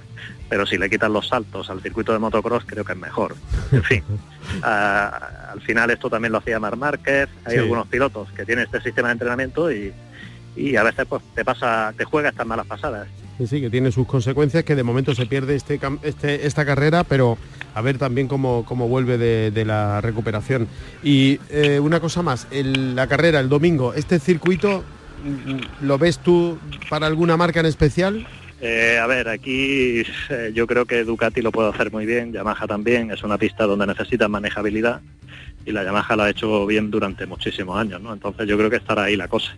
pero 0.49 0.65
si 0.65 0.79
le 0.79 0.89
quitan 0.89 1.13
los 1.13 1.29
saltos 1.29 1.69
al 1.69 1.83
circuito 1.83 2.15
de 2.15 2.21
motocross, 2.21 2.65
creo 2.65 2.85
que 2.85 2.93
es 2.93 2.99
mejor. 2.99 3.37
En 3.71 3.83
fin, 3.83 4.03
al 4.63 5.61
final 5.61 5.91
esto 5.91 6.09
también 6.09 6.33
lo 6.33 6.39
hacía 6.39 6.59
Mar 6.59 6.77
Márquez. 6.77 7.29
Hay 7.45 7.59
algunos 7.59 7.87
pilotos 7.87 8.33
que 8.33 8.47
tienen 8.47 8.65
este 8.65 8.81
sistema 8.81 9.09
de 9.09 9.13
entrenamiento 9.13 9.71
y, 9.71 9.93
y 10.59 10.77
a 10.77 10.83
veces 10.83 11.07
pues 11.09 11.23
te 11.35 11.45
pasa, 11.45 11.95
te 11.97 12.05
juega 12.05 12.31
estas 12.31 12.47
malas 12.47 12.67
pasadas. 12.67 13.09
Sí, 13.39 13.47
sí, 13.47 13.61
que 13.61 13.71
tiene 13.71 13.93
sus 13.93 14.07
consecuencias, 14.07 14.65
que 14.65 14.75
de 14.75 14.83
momento 14.83 15.15
se 15.15 15.27
pierde 15.27 15.55
este, 15.55 15.79
este 16.03 16.47
esta 16.47 16.65
carrera, 16.65 17.05
pero 17.05 17.39
a 17.75 17.81
ver 17.81 17.97
también 17.97 18.27
cómo, 18.27 18.65
cómo 18.65 18.89
vuelve 18.89 19.17
de, 19.17 19.65
la 19.65 20.01
recuperación. 20.01 20.67
Y 21.05 21.39
eh, 21.51 21.79
una 21.79 22.01
cosa 22.01 22.23
más, 22.23 22.49
la 22.51 23.07
carrera 23.07 23.39
el 23.39 23.49
domingo, 23.49 23.95
¿este 23.95 24.19
circuito 24.19 24.83
mm, 25.25 25.87
lo 25.87 25.99
ves 25.99 26.19
tú 26.19 26.59
para 26.91 27.07
alguna 27.07 27.37
marca 27.37 27.61
en 27.61 27.67
especial? 27.67 28.27
Eh, 28.61 28.99
a 29.01 29.07
ver, 29.07 29.29
aquí 29.29 30.03
eh, 30.31 30.51
yo 30.53 30.67
creo 30.67 30.85
que 30.85 31.05
Ducati 31.05 31.41
lo 31.41 31.53
puede 31.53 31.69
hacer 31.69 31.93
muy 31.93 32.07
bien, 32.07 32.33
Yamaha 32.33 32.67
también, 32.67 33.13
es 33.13 33.23
una 33.23 33.39
pista 33.39 33.65
donde 33.67 33.87
necesita 33.87 34.27
manejabilidad 34.27 35.01
y 35.65 35.71
la 35.71 35.85
Yamaha 35.85 36.17
lo 36.17 36.23
ha 36.25 36.31
hecho 36.31 36.67
bien 36.67 36.91
durante 36.91 37.27
muchísimos 37.27 37.79
años, 37.79 38.01
¿no? 38.01 38.13
Entonces 38.13 38.49
yo 38.49 38.57
creo 38.57 38.71
que 38.71 38.77
estará 38.77 39.05
ahí 39.05 39.17
la 39.17 39.29
cosa. 39.29 39.55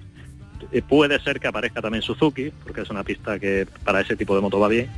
Eh, 0.72 0.82
puede 0.82 1.20
ser 1.20 1.40
que 1.40 1.48
aparezca 1.48 1.82
también 1.82 2.02
Suzuki, 2.02 2.52
porque 2.64 2.82
es 2.82 2.90
una 2.90 3.02
pista 3.02 3.38
que 3.38 3.66
para 3.84 4.00
ese 4.00 4.16
tipo 4.16 4.34
de 4.34 4.40
moto 4.40 4.60
va 4.60 4.68
bien. 4.68 4.88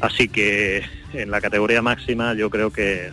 Así 0.00 0.28
que 0.28 0.82
en 1.14 1.30
la 1.30 1.40
categoría 1.40 1.80
máxima 1.80 2.34
yo 2.34 2.50
creo 2.50 2.70
que 2.70 3.10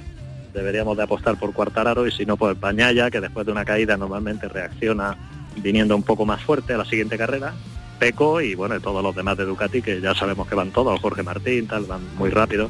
deberíamos 0.53 0.97
de 0.97 1.03
apostar 1.03 1.37
por 1.39 1.53
Cuartararo 1.53 2.05
y 2.05 2.11
si 2.11 2.25
no 2.25 2.37
pues 2.37 2.59
Bañaya, 2.59 3.09
que 3.09 3.21
después 3.21 3.45
de 3.45 3.51
una 3.51 3.65
caída 3.65 3.97
normalmente 3.97 4.47
reacciona 4.47 5.17
viniendo 5.57 5.95
un 5.95 6.03
poco 6.03 6.25
más 6.25 6.41
fuerte 6.41 6.73
a 6.73 6.77
la 6.77 6.85
siguiente 6.85 7.17
carrera. 7.17 7.53
Peco 7.99 8.41
y 8.41 8.55
bueno, 8.55 8.79
todos 8.81 9.01
los 9.01 9.15
demás 9.15 9.37
de 9.37 9.45
Ducati 9.45 9.81
que 9.81 10.01
ya 10.01 10.13
sabemos 10.13 10.47
que 10.47 10.55
van 10.55 10.71
todos, 10.71 10.99
Jorge 10.99 11.23
Martín, 11.23 11.67
tal, 11.67 11.85
van 11.85 12.01
muy 12.17 12.29
rápido. 12.29 12.69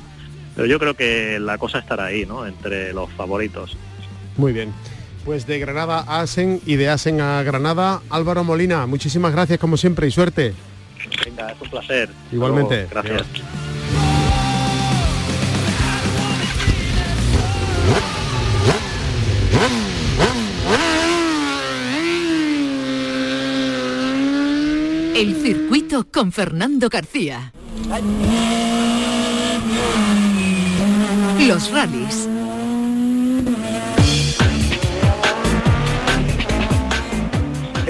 Pero 0.55 0.67
yo 0.67 0.77
creo 0.77 0.93
que 0.93 1.39
la 1.39 1.57
cosa 1.57 1.79
estará 1.79 2.05
ahí, 2.05 2.25
¿no? 2.25 2.45
Entre 2.45 2.93
los 2.93 3.09
favoritos. 3.13 3.75
Muy 4.37 4.53
bien. 4.53 4.71
Pues 5.25 5.47
de 5.47 5.57
Granada 5.57 6.03
a 6.05 6.21
Asen 6.21 6.59
y 6.65 6.75
de 6.75 6.89
Asen 6.89 7.21
a 7.21 7.41
Granada, 7.43 8.01
Álvaro 8.09 8.43
Molina, 8.43 8.85
muchísimas 8.87 9.31
gracias 9.31 9.57
como 9.57 9.77
siempre 9.77 10.07
y 10.07 10.11
suerte. 10.11 10.53
Venga, 11.25 11.51
es 11.51 11.61
un 11.61 11.69
placer. 11.69 12.09
Igualmente. 12.31 12.87
gracias. 12.89 13.23
El 25.15 25.35
circuito 25.41 26.05
con 26.11 26.33
Fernando 26.33 26.89
García. 26.89 27.53
Los 31.47 31.71
rallies 31.71 32.27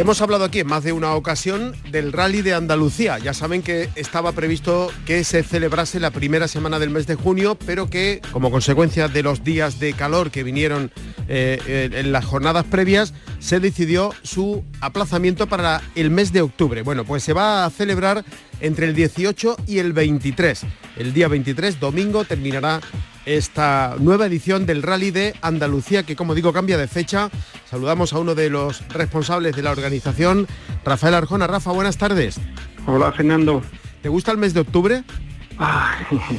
Hemos 0.04 0.22
hablado 0.22 0.44
aquí 0.44 0.60
en 0.60 0.68
más 0.68 0.84
de 0.84 0.92
una 0.92 1.16
ocasión 1.16 1.74
del 1.90 2.12
rally 2.12 2.42
de 2.42 2.54
Andalucía. 2.54 3.20
Ya 3.20 3.34
saben 3.34 3.62
que 3.62 3.88
estaba 3.96 4.34
previsto 4.34 4.92
que 5.06 5.24
se 5.24 5.44
celebrase 5.44 5.98
la 6.02 6.12
primera 6.12 6.50
semana 6.50 6.78
del 6.78 6.90
mes 6.90 7.08
de 7.08 7.16
junio, 7.16 7.58
pero 7.66 7.90
que 7.90 8.20
como 8.34 8.52
consecuencia 8.52 9.08
de 9.08 9.24
los 9.24 9.46
días 9.46 9.80
de 9.80 9.94
calor 9.94 10.30
que 10.30 10.44
vinieron 10.44 10.92
eh, 11.30 11.90
en 11.94 12.12
las 12.12 12.26
jornadas 12.26 12.66
previas, 12.66 13.14
se 13.40 13.62
decidió 13.62 14.14
su 14.24 14.66
aplazamiento 14.82 15.48
para 15.48 15.82
el 15.96 16.10
mes 16.10 16.34
de 16.34 16.42
octubre. 16.42 16.82
Bueno, 16.82 17.06
pues 17.06 17.24
se 17.24 17.32
va 17.32 17.64
a 17.64 17.70
celebrar 17.70 18.26
entre 18.60 18.88
el 18.88 18.96
18 18.96 19.56
y 19.68 19.78
el 19.78 19.94
23. 19.94 20.66
El 20.98 21.14
día 21.14 21.30
23, 21.30 21.80
domingo, 21.80 22.26
terminará 22.26 22.82
esta 23.26 23.96
nueva 24.00 24.26
edición 24.26 24.66
del 24.66 24.84
Rally 24.84 25.12
de 25.12 25.34
Andalucía, 25.42 26.04
que 26.04 26.16
como 26.16 26.36
digo 26.36 26.54
cambia 26.54 26.78
de 26.78 26.88
fecha. 26.88 27.30
Saludamos 27.70 28.14
a 28.14 28.20
uno 28.20 28.36
de 28.36 28.50
los 28.50 28.88
responsables 28.90 29.56
de 29.56 29.64
la 29.64 29.72
organización, 29.72 30.48
Rafael 30.84 31.16
Arjona. 31.16 31.48
Rafa, 31.48 31.72
buenas 31.72 31.98
tardes. 31.98 32.40
Hola 32.86 33.12
Fernando. 33.12 33.62
¿Te 34.02 34.10
gusta 34.10 34.32
el 34.32 34.38
mes 34.38 34.54
de 34.54 34.60
octubre? 34.60 35.04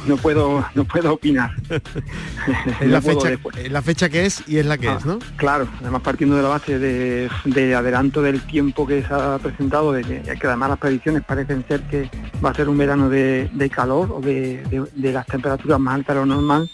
No 0.07 0.17
puedo 0.17 0.65
no 0.75 0.83
puedo 0.85 1.13
opinar. 1.13 1.51
la 2.81 3.01
fecha, 3.01 3.29
la 3.69 3.81
fecha 3.81 4.09
que 4.09 4.25
es 4.25 4.43
y 4.47 4.57
es 4.57 4.65
la 4.65 4.77
que 4.77 4.89
ah, 4.89 4.97
es, 4.99 5.05
¿no? 5.05 5.19
Claro, 5.37 5.67
además 5.81 6.01
partiendo 6.01 6.35
de 6.35 6.43
la 6.43 6.49
base 6.49 6.79
de, 6.79 7.75
adelanto 7.75 8.21
del 8.21 8.41
tiempo 8.41 8.85
que 8.85 9.03
se 9.03 9.13
ha 9.13 9.37
presentado, 9.39 9.91
de 9.93 10.03
que, 10.03 10.47
además 10.47 10.69
las 10.69 10.79
predicciones 10.79 11.23
parecen 11.23 11.65
ser 11.67 11.81
que 11.83 12.09
va 12.43 12.51
a 12.51 12.53
ser 12.53 12.69
un 12.69 12.77
verano 12.77 13.09
de, 13.09 13.71
calor 13.73 14.11
o 14.11 14.21
de, 14.21 14.63
las 14.95 15.25
temperaturas 15.25 15.79
más 15.79 15.95
altas 15.95 16.15
de 16.15 16.19
lo 16.21 16.25
normal. 16.25 16.69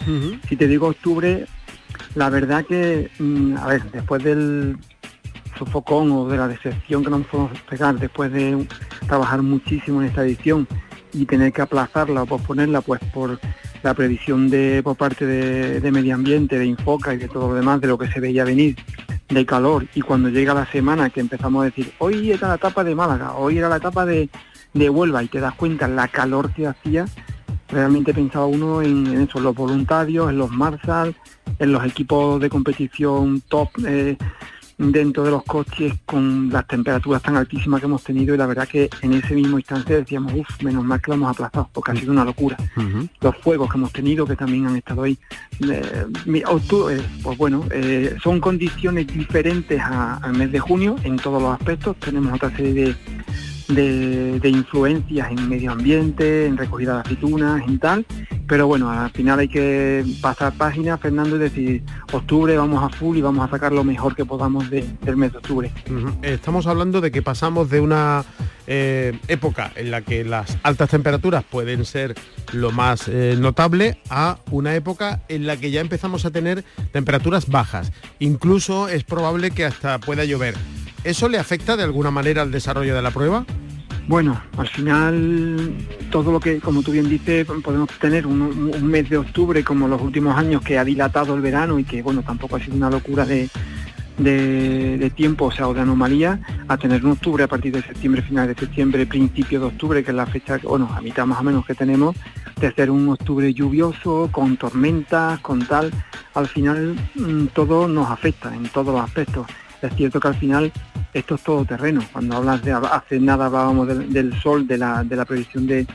Si 0.47 0.55
te 0.55 0.67
digo 0.67 0.87
octubre, 0.87 1.45
la 2.15 2.29
verdad 2.29 2.65
que, 2.65 3.09
mm, 3.19 3.57
a 3.57 3.67
ver, 3.67 3.83
después 3.91 4.23
del 4.23 4.77
sofocón 5.57 6.11
o 6.11 6.27
de 6.27 6.37
la 6.37 6.47
decepción 6.47 7.03
que 7.03 7.09
nos 7.09 7.25
podemos 7.27 7.59
pegar 7.69 7.95
después 7.99 8.31
de 8.31 8.67
trabajar 9.07 9.41
muchísimo 9.41 10.01
en 10.01 10.07
esta 10.07 10.23
edición 10.23 10.67
y 11.13 11.25
tener 11.25 11.51
que 11.53 11.61
aplazarla 11.61 12.23
o 12.23 12.25
posponerla 12.25 12.81
pues 12.81 13.01
por 13.13 13.39
la 13.83 13.93
previsión 13.93 14.49
de 14.49 14.81
por 14.83 14.95
parte 14.95 15.25
de, 15.25 15.91
medio 15.91 16.15
ambiente, 16.15 16.57
de 16.57 16.65
Infoca 16.65 17.13
y 17.13 17.17
de 17.17 17.27
todo 17.27 17.49
lo 17.49 17.55
demás 17.55 17.81
de 17.81 17.87
lo 17.87 17.97
que 17.97 18.11
se 18.11 18.19
veía 18.19 18.43
venir 18.43 18.75
de 19.29 19.45
calor. 19.45 19.87
Y 19.95 20.01
cuando 20.01 20.29
llega 20.29 20.53
la 20.53 20.65
semana 20.65 21.09
que 21.09 21.19
empezamos 21.19 21.61
a 21.61 21.65
decir 21.65 21.91
hoy 21.99 22.31
era 22.31 22.49
la 22.49 22.55
etapa 22.55 22.83
de 22.83 22.95
Málaga, 22.95 23.33
hoy 23.33 23.57
era 23.57 23.69
la 23.69 23.77
etapa 23.77 24.05
de, 24.05 24.29
de 24.73 24.89
Huelva 24.89 25.23
y 25.23 25.27
te 25.27 25.39
das 25.39 25.55
cuenta 25.55 25.87
la 25.87 26.07
calor 26.07 26.53
que 26.53 26.67
hacía, 26.67 27.05
realmente 27.69 28.13
pensaba 28.13 28.45
uno 28.45 28.81
en, 28.81 29.07
eso, 29.21 29.37
en 29.37 29.43
los 29.43 29.55
voluntarios, 29.55 30.29
en 30.29 30.37
los 30.37 30.51
Marshall, 30.51 31.15
en 31.59 31.71
los 31.71 31.85
equipos 31.85 32.39
de 32.39 32.49
competición 32.49 33.41
top 33.47 33.69
eh, 33.85 34.17
dentro 34.89 35.23
de 35.23 35.31
los 35.31 35.43
coches 35.43 35.93
con 36.05 36.49
las 36.49 36.65
temperaturas 36.65 37.21
tan 37.21 37.37
altísimas 37.37 37.79
que 37.79 37.85
hemos 37.85 38.03
tenido 38.03 38.33
y 38.33 38.37
la 38.37 38.47
verdad 38.47 38.67
que 38.67 38.89
en 39.01 39.13
ese 39.13 39.35
mismo 39.35 39.59
instante 39.59 39.95
decíamos, 39.95 40.33
uff, 40.33 40.63
menos 40.63 40.83
mal 40.83 40.99
que 40.99 41.11
lo 41.11 41.15
hemos 41.15 41.29
aplazado, 41.29 41.69
porque 41.71 41.91
ha 41.91 41.95
sido 41.95 42.11
una 42.11 42.25
locura. 42.25 42.57
Los 43.21 43.37
fuegos 43.37 43.69
que 43.69 43.77
hemos 43.77 43.91
tenido, 43.91 44.25
que 44.25 44.35
también 44.35 44.65
han 44.67 44.77
estado 44.77 45.03
ahí, 45.03 45.17
eh, 45.69 46.05
eh, 46.25 47.01
pues 47.23 47.37
bueno, 47.37 47.65
eh, 47.71 48.15
son 48.23 48.39
condiciones 48.39 49.07
diferentes 49.07 49.79
al 49.81 50.33
mes 50.33 50.51
de 50.51 50.59
junio 50.59 50.95
en 51.03 51.17
todos 51.17 51.41
los 51.41 51.53
aspectos. 51.53 51.95
Tenemos 51.97 52.33
otra 52.33 52.49
serie 52.55 52.73
de, 52.73 52.95
de, 53.75 54.49
influencias 54.49 55.31
en 55.31 55.49
medio 55.49 55.71
ambiente, 55.71 56.45
en 56.45 56.57
recogida 56.57 56.95
de 56.95 56.99
aceitunas, 57.01 57.67
en 57.67 57.79
tal. 57.79 58.05
Pero 58.47 58.67
bueno, 58.67 58.89
al 58.89 59.11
final 59.11 59.39
hay 59.39 59.47
que 59.47 60.03
pasar 60.21 60.53
página, 60.53 60.97
Fernando, 60.97 61.37
y 61.37 61.39
decir, 61.39 61.83
octubre 62.11 62.57
vamos 62.57 62.83
a 62.83 62.89
full 62.89 63.17
y 63.17 63.21
vamos 63.21 63.47
a 63.47 63.51
sacar 63.51 63.71
lo 63.71 63.83
mejor 63.83 64.15
que 64.15 64.25
podamos 64.25 64.69
del 64.69 65.15
mes 65.15 65.31
de 65.31 65.37
octubre. 65.37 65.71
Estamos 66.21 66.67
hablando 66.67 67.01
de 67.01 67.11
que 67.11 67.21
pasamos 67.21 67.69
de 67.69 67.79
una 67.79 68.25
eh, 68.67 69.17
época 69.27 69.71
en 69.75 69.91
la 69.91 70.01
que 70.01 70.23
las 70.23 70.57
altas 70.63 70.89
temperaturas 70.89 71.43
pueden 71.43 71.85
ser 71.85 72.15
lo 72.53 72.71
más 72.71 73.07
eh, 73.07 73.35
notable 73.39 73.97
a 74.09 74.37
una 74.51 74.75
época 74.75 75.21
en 75.29 75.47
la 75.47 75.57
que 75.57 75.71
ya 75.71 75.81
empezamos 75.81 76.25
a 76.25 76.31
tener 76.31 76.63
temperaturas 76.91 77.47
bajas. 77.47 77.91
Incluso 78.19 78.87
es 78.87 79.03
probable 79.03 79.51
que 79.51 79.65
hasta 79.65 79.99
pueda 79.99 80.25
llover. 80.25 80.55
¿Eso 81.03 81.27
le 81.29 81.39
afecta 81.39 81.75
de 81.75 81.83
alguna 81.83 82.11
manera 82.11 82.43
al 82.43 82.51
desarrollo 82.51 82.95
de 82.95 83.01
la 83.01 83.11
prueba? 83.11 83.45
Bueno, 84.07 84.41
al 84.57 84.67
final 84.67 85.71
todo 86.11 86.31
lo 86.31 86.39
que, 86.39 86.59
como 86.59 86.83
tú 86.83 86.91
bien 86.91 87.09
dices, 87.09 87.47
podemos 87.63 87.89
tener 87.99 88.27
un, 88.27 88.83
mes 88.83 89.09
de 89.09 89.17
octubre 89.17 89.63
como 89.63 89.87
los 89.87 90.01
últimos 90.01 90.37
años 90.37 90.61
que 90.61 90.77
ha 90.77 90.83
dilatado 90.83 91.33
el 91.33 91.41
verano 91.41 91.79
y 91.79 91.83
que, 91.83 92.01
bueno, 92.01 92.21
tampoco 92.21 92.57
ha 92.57 92.59
sido 92.59 92.75
una 92.75 92.89
locura 92.89 93.25
de, 93.25 93.49
tiempo, 95.15 95.45
o 95.45 95.51
sea, 95.51 95.67
o 95.67 95.73
de 95.73 95.81
anomalía, 95.81 96.39
a 96.67 96.77
tener 96.77 97.03
un 97.05 97.11
octubre 97.11 97.43
a 97.43 97.47
partir 97.47 97.73
de 97.73 97.81
septiembre, 97.81 98.21
final 98.21 98.47
de 98.47 98.55
septiembre, 98.55 99.05
principio 99.05 99.59
de 99.59 99.65
octubre, 99.67 100.03
que 100.03 100.11
es 100.11 100.17
la 100.17 100.25
fecha, 100.25 100.59
bueno, 100.63 100.89
a 100.93 101.01
mitad 101.01 101.25
más 101.25 101.39
o 101.39 101.43
menos 101.43 101.65
que 101.65 101.73
tenemos, 101.73 102.15
de 102.59 102.71
ser 102.73 102.91
un 102.91 103.09
octubre 103.09 103.53
lluvioso, 103.53 104.29
con 104.31 104.57
tormentas, 104.57 105.39
con 105.39 105.65
tal, 105.65 105.91
al 106.33 106.47
final 106.47 106.95
mm, 107.15 107.47
todo 107.47 107.87
nos 107.87 108.09
afecta 108.11 108.53
en 108.53 108.63
todos 108.69 108.93
los 108.93 109.03
aspectos. 109.03 109.47
Es 109.81 109.95
cierto 109.95 110.19
que 110.19 110.27
al 110.27 110.35
final 110.35 110.71
esto 111.13 111.35
es 111.35 111.41
todo 111.41 111.65
terreno. 111.65 112.01
Cuando 112.11 112.37
hablas 112.37 112.63
de 112.63 112.71
hace 112.71 113.19
nada 113.19 113.47
hablábamos 113.47 113.87
del, 113.87 114.33
sol, 114.41 114.67
de 114.67 114.77
la, 114.77 115.03
de 115.03 115.15
la 115.15 115.25
previsión 115.25 115.67
de, 115.67 115.85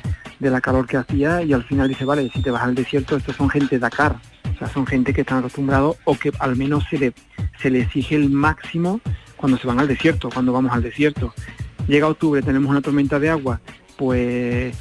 la 0.41 0.61
calor 0.61 0.87
que 0.87 0.97
hacía 0.97 1.43
y 1.43 1.53
al 1.53 1.65
final 1.65 1.89
dice, 1.89 2.05
vale, 2.05 2.31
si 2.33 2.43
te 2.43 2.51
vas 2.51 2.63
al 2.63 2.75
desierto, 2.75 3.17
estos 3.17 3.37
son 3.37 3.49
gente 3.49 3.77
de 3.77 3.81
Dakar. 3.81 4.17
O 4.55 4.59
sea, 4.59 4.69
son 4.69 4.87
gente 4.87 5.13
que 5.13 5.23
están 5.23 5.39
acostumbrados 5.39 5.97
o 6.05 6.17
que 6.17 6.33
al 6.39 6.57
menos 6.57 6.85
se 6.89 6.99
le, 6.99 7.13
se 7.61 7.71
le 7.71 7.81
exige 7.83 8.15
el 8.15 8.31
máximo 8.31 9.01
cuando 9.37 9.59
se 9.59 9.67
van 9.67 9.81
al 9.81 9.89
desierto, 9.89 10.31
cuando 10.33 10.53
vamos 10.53 10.73
al 10.73 10.83
desierto. 10.83 11.35
Llega 11.87 12.09
octubre, 12.09 12.43
tenemos 12.43 12.71
una 12.71 12.81
tormenta 12.81 13.19
de 13.19 13.31
agua, 13.31 13.61
pues 13.97 14.77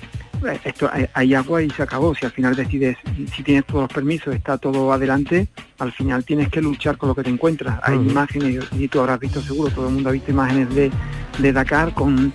esto 0.64 0.90
hay 1.14 1.34
agua 1.34 1.62
y 1.62 1.70
se 1.70 1.84
acabó. 1.84 2.14
Si 2.16 2.26
al 2.26 2.32
final 2.32 2.56
decides, 2.56 2.98
si 3.34 3.44
tienes 3.44 3.66
todos 3.66 3.84
los 3.84 3.92
permisos, 3.92 4.36
está 4.36 4.58
todo 4.58 4.92
adelante, 4.92 5.48
al 5.80 5.92
final 5.92 6.24
tienes 6.24 6.50
que 6.50 6.62
luchar 6.62 6.98
con 6.98 7.10
lo 7.10 7.16
que 7.16 7.24
te 7.24 7.30
encuentras. 7.30 7.80
Hay 7.84 7.96
imágenes, 7.96 8.66
y 8.78 8.88
tú 8.88 9.00
habrás 9.00 9.20
visto 9.20 9.42
seguro, 9.42 9.70
todo 9.72 9.88
el 9.88 9.94
mundo 9.94 10.10
ha 10.10 10.14
visto 10.14 10.32
imágenes 10.32 10.74
de, 10.74 10.92
de 11.40 11.54
Dakar 11.54 11.94
con 11.94 12.34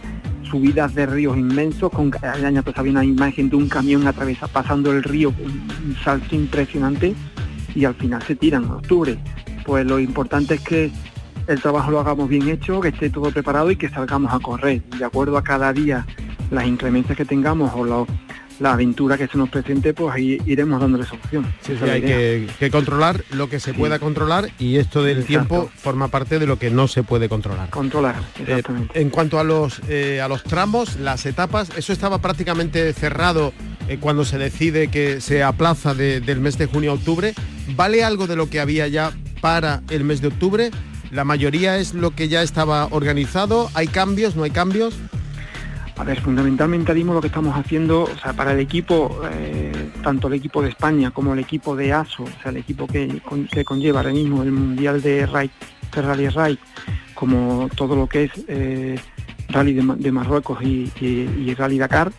subidas 0.50 0.94
de 0.94 1.06
ríos 1.06 1.38
inmensos, 1.38 1.90
con 1.90 2.10
el 2.34 2.44
año 2.44 2.62
pasado 2.62 2.80
había 2.80 2.92
una 2.92 3.04
imagen 3.04 3.48
de 3.48 3.56
un 3.56 3.68
camión 3.68 4.06
atravesa, 4.06 4.48
pasando 4.48 4.90
el 4.92 5.02
río, 5.02 5.32
un 5.38 5.96
salto 6.02 6.34
impresionante, 6.34 7.14
y 7.74 7.84
al 7.84 7.94
final 7.94 8.22
se 8.22 8.34
tiran 8.34 8.64
en 8.64 8.70
octubre. 8.70 9.18
Pues 9.64 9.86
lo 9.86 10.00
importante 10.00 10.54
es 10.54 10.60
que 10.60 10.90
el 11.46 11.60
trabajo 11.60 11.90
lo 11.90 12.00
hagamos 12.00 12.28
bien 12.28 12.48
hecho, 12.48 12.80
que 12.80 12.88
esté 12.88 13.10
todo 13.10 13.30
preparado 13.30 13.70
y 13.70 13.76
que 13.76 13.88
salgamos 13.88 14.32
a 14.32 14.40
correr, 14.40 14.82
de 14.82 15.04
acuerdo 15.04 15.36
a 15.38 15.44
cada 15.44 15.72
día 15.72 16.06
las 16.50 16.66
inclemencias 16.66 17.16
que 17.16 17.24
tengamos 17.24 17.72
o 17.74 18.06
la 18.60 18.72
aventura 18.72 19.16
que 19.16 19.26
se 19.26 19.38
nos 19.38 19.48
presente, 19.48 19.94
pues 19.94 20.14
ahí 20.14 20.38
iremos 20.44 20.80
dándole 20.80 21.06
solución. 21.06 21.46
Sí, 21.62 21.72
hay 21.82 22.02
que, 22.02 22.70
controlar 22.70 23.24
lo 23.30 23.48
que 23.48 23.58
se 23.58 23.72
pueda 23.72 23.98
controlar 23.98 24.50
y 24.58 24.76
esto 24.76 25.02
del 25.02 25.24
tiempo 25.24 25.70
forma 25.76 26.08
parte 26.08 26.38
de 26.38 26.46
lo 26.46 26.58
que 26.58 26.70
no 26.70 26.86
se 26.88 27.02
puede 27.02 27.28
controlar. 27.28 27.70
Controlar, 27.70 28.16
eh, 28.38 28.44
exactamente. 28.46 29.00
en 29.00 29.10
cuanto 29.10 29.38
a 29.38 29.44
los, 29.44 29.80
eh, 29.88 30.20
a 30.20 30.28
los 30.28 30.42
tramos, 30.42 30.96
las 30.96 31.24
etapas, 31.26 31.70
eso 31.76 31.92
estaba 31.92 32.18
prácticamente 32.18 32.92
cerrado 32.92 33.52
eh, 33.88 33.98
cuando 33.98 34.24
se 34.24 34.38
decide 34.38 34.88
que 34.88 35.20
se 35.20 35.42
aplaza 35.42 35.94
del 35.94 36.40
mes 36.40 36.58
de 36.58 36.66
junio 36.66 36.92
a 36.92 36.94
octubre. 36.94 37.34
¿Vale 37.76 38.04
algo 38.04 38.26
de 38.26 38.36
lo 38.36 38.50
que 38.50 38.60
había 38.60 38.88
ya 38.88 39.12
para 39.40 39.82
el 39.90 40.04
mes 40.04 40.20
de 40.20 40.28
octubre? 40.28 40.70
¿La 41.10 41.24
mayoría 41.24 41.78
es 41.78 41.94
lo 41.94 42.14
que 42.14 42.28
ya 42.28 42.42
estaba 42.42 42.86
organizado? 42.90 43.68
¿Hay 43.74 43.88
cambios? 43.88 44.36
¿No 44.36 44.44
hay 44.44 44.50
cambios? 44.50 44.94
A 46.00 46.04
ver, 46.04 46.18
fundamentalmente 46.18 46.94
mismo 46.94 47.12
lo 47.12 47.20
que 47.20 47.26
estamos 47.26 47.54
haciendo, 47.54 48.04
o 48.04 48.16
sea, 48.16 48.32
para 48.32 48.52
el 48.52 48.60
equipo, 48.60 49.20
eh, 49.30 49.90
tanto 50.02 50.28
el 50.28 50.34
equipo 50.34 50.62
de 50.62 50.70
España 50.70 51.10
como 51.10 51.34
el 51.34 51.40
equipo 51.40 51.76
de 51.76 51.92
ASO, 51.92 52.22
o 52.22 52.42
sea, 52.42 52.52
el 52.52 52.56
equipo 52.56 52.86
que, 52.86 53.20
conlleva 53.66 54.00
ahora 54.00 54.10
mismo 54.10 54.42
el 54.42 54.50
Mundial 54.50 55.02
de, 55.02 55.26
Rally, 55.26 55.50
Rally 55.92 56.28
Ride, 56.30 56.58
como 57.12 57.68
todo 57.76 57.96
lo 57.96 58.06
que 58.06 58.24
es 58.24 58.30
eh, 58.48 58.98
Rally 59.50 59.74
de, 59.74 60.10
Marruecos 60.10 60.62
y, 60.62 61.54
Rally 61.54 61.76
Dakar, 61.76 62.10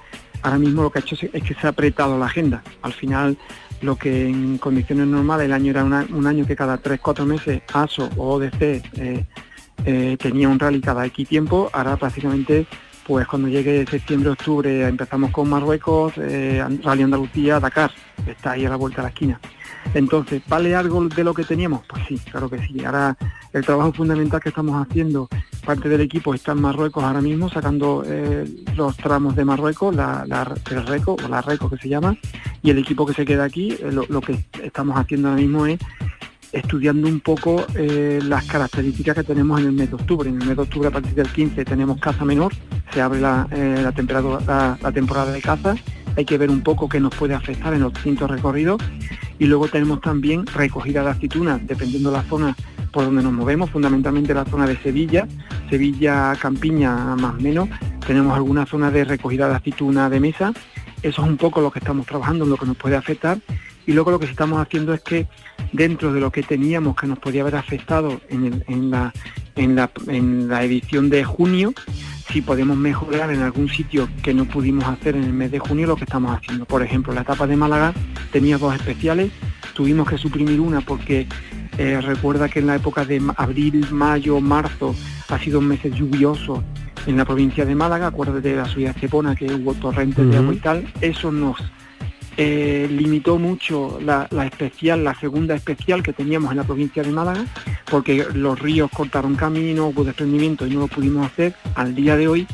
ahora 0.44 0.60
mismo 0.60 0.84
lo 0.84 0.92
que 0.92 1.00
ha 1.00 1.02
hecho 1.02 1.16
es 1.34 1.42
que 1.42 1.56
se 1.56 1.66
ha 1.66 1.72
apretado 1.72 2.20
la 2.20 2.28
agenda. 2.28 2.62
Al 2.84 2.94
final, 2.94 3.36
lo 3.82 3.96
que 3.96 4.28
en 4.28 4.60
condiciones 4.60 5.08
normales 5.08 5.46
el 5.46 5.54
año 5.54 5.72
era 5.72 5.84
un 5.84 6.28
año 6.28 6.46
que 6.46 6.56
cada 6.56 6.80
3-4 6.80 7.26
meses 7.26 7.64
ASO 7.74 8.12
o 8.16 8.36
ODC 8.36 8.84
eh, 9.86 10.18
tenía 10.20 10.50
un 10.50 10.60
rally 10.60 10.82
cada 10.82 11.04
X 11.08 11.28
tiempo, 11.28 11.72
ahora 11.74 11.98
prácticamente 11.98 12.68
pues 13.06 13.28
cuando 13.28 13.48
llegue 13.48 13.86
septiembre-octubre 13.86 14.88
empezamos 14.88 15.32
con 15.32 15.50
Marruecos, 15.50 16.14
eh, 16.18 16.64
Rally 16.84 17.04
Andalucía, 17.04 17.60
Dakar, 17.60 17.92
está 18.26 18.52
ahí 18.52 18.66
a 18.66 18.70
la 18.70 18.76
vuelta 18.76 18.98
de 18.98 19.04
la 19.04 19.10
esquina. 19.10 19.40
Entonces, 19.94 20.42
¿vale 20.48 20.76
algo 20.76 21.04
de 21.06 21.24
lo 21.24 21.34
que 21.34 21.44
teníamos? 21.44 21.82
Pues 21.88 22.04
sí, 22.08 22.18
claro 22.30 22.50
que 22.50 22.60
sí. 22.60 22.84
Ahora 22.86 23.18
el 23.52 23.66
trabajo 23.66 23.92
fundamental 23.92 24.40
que 24.40 24.50
estamos 24.50 24.88
haciendo, 24.88 25.28
parte 25.66 25.90
del 25.90 26.02
equipo 26.02 26.34
está 26.34 26.54
en 26.54 26.62
Marruecos 26.62 27.04
ahora 27.04 27.22
mismo, 27.22 27.50
sacando 27.50 28.04
eh, 28.06 28.46
los 28.76 28.96
tramos 28.98 29.36
de 29.36 29.44
Marruecos, 29.44 29.96
la, 29.96 30.26
el 30.70 30.88
RECO, 30.88 31.18
o 31.24 31.28
la 31.28 31.42
RECO 31.42 31.70
que 31.70 31.78
se 31.78 31.90
llama, 31.90 32.16
y 32.62 32.70
el 32.70 32.78
equipo 32.78 33.06
que 33.06 33.14
se 33.14 33.26
queda 33.26 33.44
aquí, 33.44 33.74
eh, 33.74 33.92
lo 33.92 34.22
que 34.22 34.46
estamos 34.64 34.98
haciendo 34.98 35.30
ahora 35.30 35.42
mismo 35.42 35.66
es 35.66 35.80
estudiando 36.52 37.08
un 37.08 37.20
poco 37.20 37.66
eh, 37.76 38.20
las 38.24 38.46
características 38.46 39.16
que 39.16 39.24
tenemos 39.24 39.60
en 39.60 39.68
el 39.68 39.72
mes 39.72 39.90
de 39.90 39.96
octubre. 39.96 40.30
En 40.30 40.42
el 40.42 40.48
mes 40.48 40.58
de 40.58 40.64
octubre 40.64 40.88
a 40.88 40.92
partir 40.92 41.14
del 41.14 41.28
15 41.28 41.66
tenemos 41.66 42.00
caza 42.00 42.26
menor, 42.26 42.54
se 42.94 43.02
abre 43.02 43.22
la, 43.22 43.48
eh, 43.52 43.80
la, 43.82 43.92
temporada 43.92 45.32
de 45.32 45.42
caza, 45.42 45.76
hay 46.16 46.26
que 46.26 46.38
ver 46.38 46.50
un 46.50 46.62
poco 46.62 46.90
qué 46.90 47.00
nos 47.00 47.16
puede 47.16 47.34
afectar 47.34 47.74
en 47.74 47.82
los 47.82 47.94
distintos 47.94 48.30
recorridos. 48.30 48.82
Y 49.40 49.46
luego 49.46 49.68
tenemos 49.68 50.02
también 50.02 50.46
recogida 50.46 51.04
de 51.04 51.10
aceitunas, 51.10 51.66
dependiendo 51.66 52.12
de 52.12 52.18
la 52.18 52.24
zona 52.24 52.56
por 52.92 53.06
donde 53.06 53.24
nos 53.24 53.34
movemos, 53.34 53.70
fundamentalmente 53.70 54.34
la 54.34 54.46
zona 54.46 54.68
de 54.68 54.78
Sevilla, 54.78 55.28
Sevilla, 55.70 56.36
Campiña 56.40 57.16
más 57.16 57.36
o 57.36 57.42
menos, 57.42 57.70
tenemos 58.06 58.36
alguna 58.36 58.66
zona 58.66 58.92
de 58.92 59.06
recogida 59.06 59.48
de 59.48 59.56
aceituna 59.56 60.10
de 60.10 60.20
mesa, 60.20 60.54
eso 61.02 61.24
es 61.24 61.28
un 61.28 61.38
poco 61.38 61.62
lo 61.62 61.72
que 61.72 61.80
estamos 61.80 62.06
trabajando, 62.06 62.46
lo 62.46 62.58
que 62.58 62.66
nos 62.66 62.78
puede 62.78 62.96
afectar 62.96 63.40
Y 63.86 63.94
luego 63.94 64.12
lo 64.12 64.20
que 64.20 64.26
estamos 64.26 64.62
haciendo 64.62 64.94
es 64.94 65.02
que 65.02 65.28
dentro 65.74 66.14
de 66.14 66.20
lo 66.20 66.32
que 66.32 66.44
teníamos 66.44 66.96
que 66.96 67.08
nos 67.08 67.20
podía 67.20 67.42
haber 67.42 67.56
afectado 67.56 68.22
en, 68.30 68.92
la, 68.92 69.14
en, 69.56 69.76
la, 69.76 69.92
en 70.08 70.48
la 70.48 70.64
edición 70.64 71.10
de 71.10 71.24
junio, 71.24 71.74
si 72.32 72.42
podemos 72.42 72.78
mejorar 72.78 73.32
en 73.32 73.42
algún 73.42 73.70
sitio 73.70 74.08
que 74.24 74.34
no 74.34 74.46
pudimos 74.46 74.86
hacer 74.86 75.16
en 75.16 75.24
el 75.24 75.34
mes 75.34 75.52
de 75.52 75.60
junio, 75.60 75.88
lo 75.88 75.96
que 75.96 76.06
estamos 76.06 76.36
haciendo. 76.36 76.66
Por 76.66 76.82
ejemplo, 76.82 77.14
la 77.14 77.22
etapa 77.22 77.48
de 77.48 77.56
Málaga 77.56 77.94
tenía 78.32 78.58
dos 78.58 78.74
especiales, 78.74 79.32
tuvimos 79.74 80.08
que 80.08 80.18
suprimir 80.18 80.60
una 80.60 80.82
porque 80.82 81.28
eh, 81.78 82.00
recuerda 82.02 82.48
que 82.48 82.60
en 82.60 82.68
la 82.68 82.76
época 82.76 83.06
de 83.06 83.22
abril, 83.38 83.86
mayo, 83.92 84.40
marzo 84.40 84.96
ha 85.30 85.40
sido 85.40 85.60
un 85.60 85.68
mes 85.68 85.82
lluvioso 85.84 86.64
en 87.06 87.18
la 87.18 87.26
provincia 87.26 87.66
de 87.66 87.76
Málaga, 87.76 88.08
acuérdate 88.08 88.50
de 88.50 88.56
la 88.56 88.66
ciudad 88.66 88.94
de 88.94 89.02
Cepona 89.02 89.36
que 89.36 89.46
hubo 89.46 89.74
torrentes 89.74 90.30
de 90.30 90.38
agua 90.38 90.54
y 90.54 90.58
tal, 90.58 90.94
eso 91.02 91.32
nos 91.32 91.58
eh, 92.38 92.88
limitó 92.90 93.38
mucho 93.38 94.00
la, 94.02 94.28
especial, 94.46 95.04
la 95.04 95.14
segunda 95.16 95.54
especial 95.54 96.02
que 96.02 96.14
teníamos 96.14 96.52
en 96.52 96.58
la 96.58 96.64
provincia 96.64 97.04
de 97.04 97.12
Málaga, 97.12 97.46
porque 97.90 98.26
los 98.34 98.58
ríos 98.58 98.90
cortaron 98.90 99.36
camino, 99.36 99.88
hubo 99.88 100.04
desprendimiento 100.04 100.66
y 100.66 100.72
no 100.72 100.82
lo 100.82 100.88
pudimos 100.88 101.28
hacer. 101.28 101.54
Al 101.76 101.94
día 101.94 102.16
de 102.16 102.28
hoy 102.28 102.48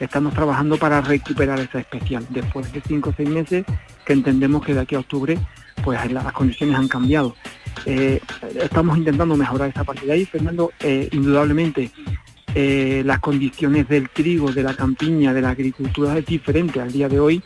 estamos 0.00 0.34
trabajando 0.34 0.76
para 0.78 1.00
recuperar 1.00 1.60
esa 1.60 1.78
especial, 1.78 2.26
después 2.30 2.72
de 2.72 2.80
cinco 2.80 3.10
o 3.10 3.14
seis 3.16 3.28
meses 3.28 3.64
que 4.04 4.12
entendemos 4.14 4.64
que 4.64 4.74
de 4.74 4.80
aquí 4.80 4.96
a 4.96 5.00
octubre 5.00 5.38
pues 5.84 6.12
las 6.12 6.32
condiciones 6.32 6.76
han 6.76 6.88
cambiado. 6.88 7.36
Eh, 7.86 8.20
estamos 8.60 8.98
intentando 8.98 9.36
mejorar 9.36 9.70
esa 9.70 9.84
parte 9.84 10.06
de 10.06 10.12
ahí, 10.12 10.24
Fernando, 10.26 10.72
eh, 10.80 11.08
indudablemente 11.12 11.90
las 12.52 13.20
condiciones 13.20 13.86
del 13.86 14.10
trigo, 14.10 14.50
de 14.50 14.64
la 14.64 14.74
campiña, 14.74 15.32
de 15.32 15.40
la 15.40 15.50
agricultura 15.50 16.18
es 16.18 16.26
diferente 16.26 16.80
al 16.80 16.90
día 16.90 17.08
de 17.08 17.20
hoy 17.20 17.40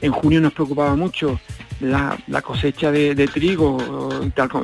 en 0.00 0.12
junio 0.12 0.40
nos 0.40 0.52
preocupaba 0.52 0.94
mucho 0.94 1.40
la, 1.80 2.16
cosecha 2.42 2.90
de, 2.90 3.28
trigo 3.32 3.78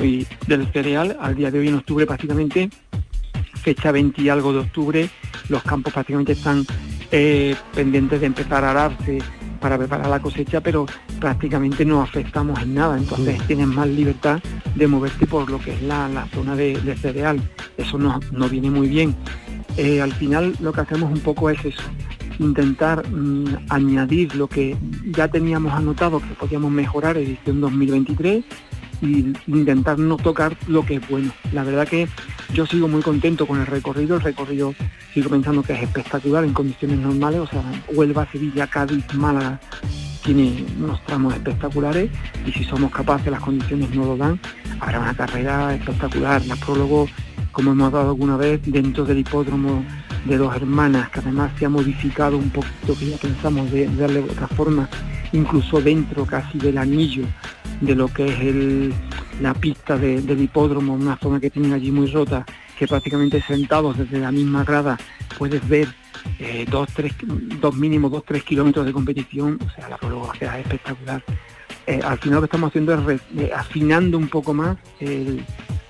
y, 0.02 0.26
del 0.46 0.66
cereal. 0.72 1.16
Al 1.20 1.34
día 1.34 1.50
de 1.50 1.58
hoy, 1.58 1.68
en 1.68 1.74
octubre, 1.76 2.06
prácticamente, 2.06 2.70
fecha 3.62 3.92
20 3.92 4.20
y 4.22 4.28
algo 4.28 4.52
de 4.52 4.58
octubre, 4.60 5.10
los 5.48 5.62
campos 5.62 5.92
prácticamente 5.92 6.32
están 6.32 6.66
eh, 7.10 7.54
pendientes 7.74 8.20
de 8.20 8.26
empezar 8.26 8.64
a 8.64 8.70
ararse 8.70 9.18
para 9.60 9.78
preparar 9.78 10.08
la 10.08 10.20
cosecha, 10.20 10.60
pero 10.60 10.84
prácticamente 11.18 11.84
no 11.84 12.02
afectamos 12.02 12.60
en 12.60 12.74
nada. 12.74 12.98
Entonces 12.98 13.40
mm. 13.40 13.46
tienes 13.46 13.66
más 13.68 13.88
libertad 13.88 14.40
de 14.74 14.86
moverte 14.86 15.26
por 15.26 15.48
lo 15.50 15.58
que 15.58 15.72
es 15.72 15.82
la, 15.82 16.28
zona 16.34 16.54
de, 16.54 16.96
cereal. 17.00 17.40
Eso 17.78 17.96
no, 17.98 18.20
viene 18.50 18.70
muy 18.70 18.88
bien. 18.88 19.14
Eh, 19.76 20.00
al 20.00 20.12
final 20.12 20.54
lo 20.60 20.72
que 20.72 20.82
hacemos 20.82 21.10
un 21.10 21.20
poco 21.20 21.50
es 21.50 21.64
eso, 21.64 21.82
intentar 22.38 23.06
mm, 23.08 23.66
añadir 23.68 24.34
lo 24.34 24.48
que 24.48 24.76
ya 25.04 25.28
teníamos 25.28 25.72
anotado 25.72 26.20
que 26.20 26.34
podíamos 26.34 26.70
mejorar 26.70 27.16
edición 27.16 27.60
2023 27.60 28.44
y 29.00 29.32
intentar 29.46 29.98
no 29.98 30.16
tocar 30.16 30.56
lo 30.66 30.84
que 30.84 30.96
es 30.96 31.08
bueno. 31.08 31.32
La 31.52 31.64
verdad 31.64 31.86
que 31.86 32.08
yo 32.52 32.66
sigo 32.66 32.88
muy 32.88 33.02
contento 33.02 33.46
con 33.46 33.60
el 33.60 33.66
recorrido, 33.66 34.16
el 34.16 34.22
recorrido 34.22 34.74
sigo 35.12 35.30
pensando 35.30 35.62
que 35.62 35.74
es 35.74 35.82
espectacular 35.82 36.44
en 36.44 36.52
condiciones 36.52 36.98
normales, 36.98 37.40
o 37.40 37.46
sea, 37.46 37.62
Huelva, 37.92 38.26
Sevilla, 38.30 38.66
Cádiz, 38.66 39.04
Málaga, 39.14 39.60
tiene 40.24 40.64
unos 40.78 41.04
tramos 41.04 41.34
espectaculares 41.34 42.10
y 42.46 42.52
si 42.52 42.64
somos 42.64 42.90
capaces, 42.90 43.30
las 43.30 43.40
condiciones 43.40 43.94
no 43.94 44.04
lo 44.06 44.16
dan, 44.16 44.40
habrá 44.80 45.00
una 45.00 45.14
carrera 45.14 45.74
espectacular. 45.74 46.44
La 46.46 46.56
prólogo, 46.56 47.06
como 47.52 47.72
hemos 47.72 47.92
dado 47.92 48.10
alguna 48.10 48.36
vez, 48.36 48.60
dentro 48.64 49.04
del 49.04 49.18
hipódromo 49.18 49.84
de 50.24 50.36
dos 50.38 50.54
hermanas, 50.54 51.10
que 51.10 51.20
además 51.20 51.52
se 51.58 51.66
ha 51.66 51.68
modificado 51.68 52.36
un 52.36 52.50
poquito, 52.50 52.96
que 52.98 53.10
ya 53.10 53.16
pensamos 53.16 53.70
de, 53.70 53.86
darle 53.96 54.20
otra 54.20 54.48
forma, 54.48 54.88
incluso 55.32 55.80
dentro 55.80 56.24
casi 56.24 56.58
del 56.58 56.78
anillo 56.78 57.24
de 57.80 57.94
lo 57.94 58.08
que 58.08 58.26
es 58.26 58.40
el, 58.40 58.94
la 59.40 59.54
pista 59.54 59.98
del 59.98 60.40
hipódromo, 60.40 60.94
una 60.94 61.16
zona 61.18 61.40
que 61.40 61.50
tienen 61.50 61.72
allí 61.72 61.90
muy 61.90 62.06
rota, 62.06 62.44
que 62.78 62.86
prácticamente 62.86 63.42
sentados 63.42 63.98
desde 63.98 64.18
la 64.18 64.32
misma 64.32 64.64
grada 64.64 64.98
puedes 65.38 65.66
ver 65.68 65.88
eh, 66.38 66.64
dos, 66.70 66.88
tres, 66.94 67.12
dos 67.60 67.74
mínimos, 67.74 68.10
dos, 68.10 68.24
tres 68.24 68.42
kilómetros 68.44 68.86
de 68.86 68.92
competición, 68.92 69.58
o 69.64 69.70
sea, 69.70 69.88
la 69.88 69.98
próloga 69.98 70.32
es 70.34 70.42
espectacular. 70.42 71.22
Eh, 71.86 72.00
al 72.02 72.18
final 72.18 72.36
lo 72.36 72.40
que 72.40 72.46
estamos 72.46 72.68
haciendo 72.68 72.94
es 73.10 73.20
eh, 73.36 73.50
afinando 73.54 74.16
un 74.16 74.28
poco 74.28 74.54
más 74.54 74.78
el, 75.00 75.44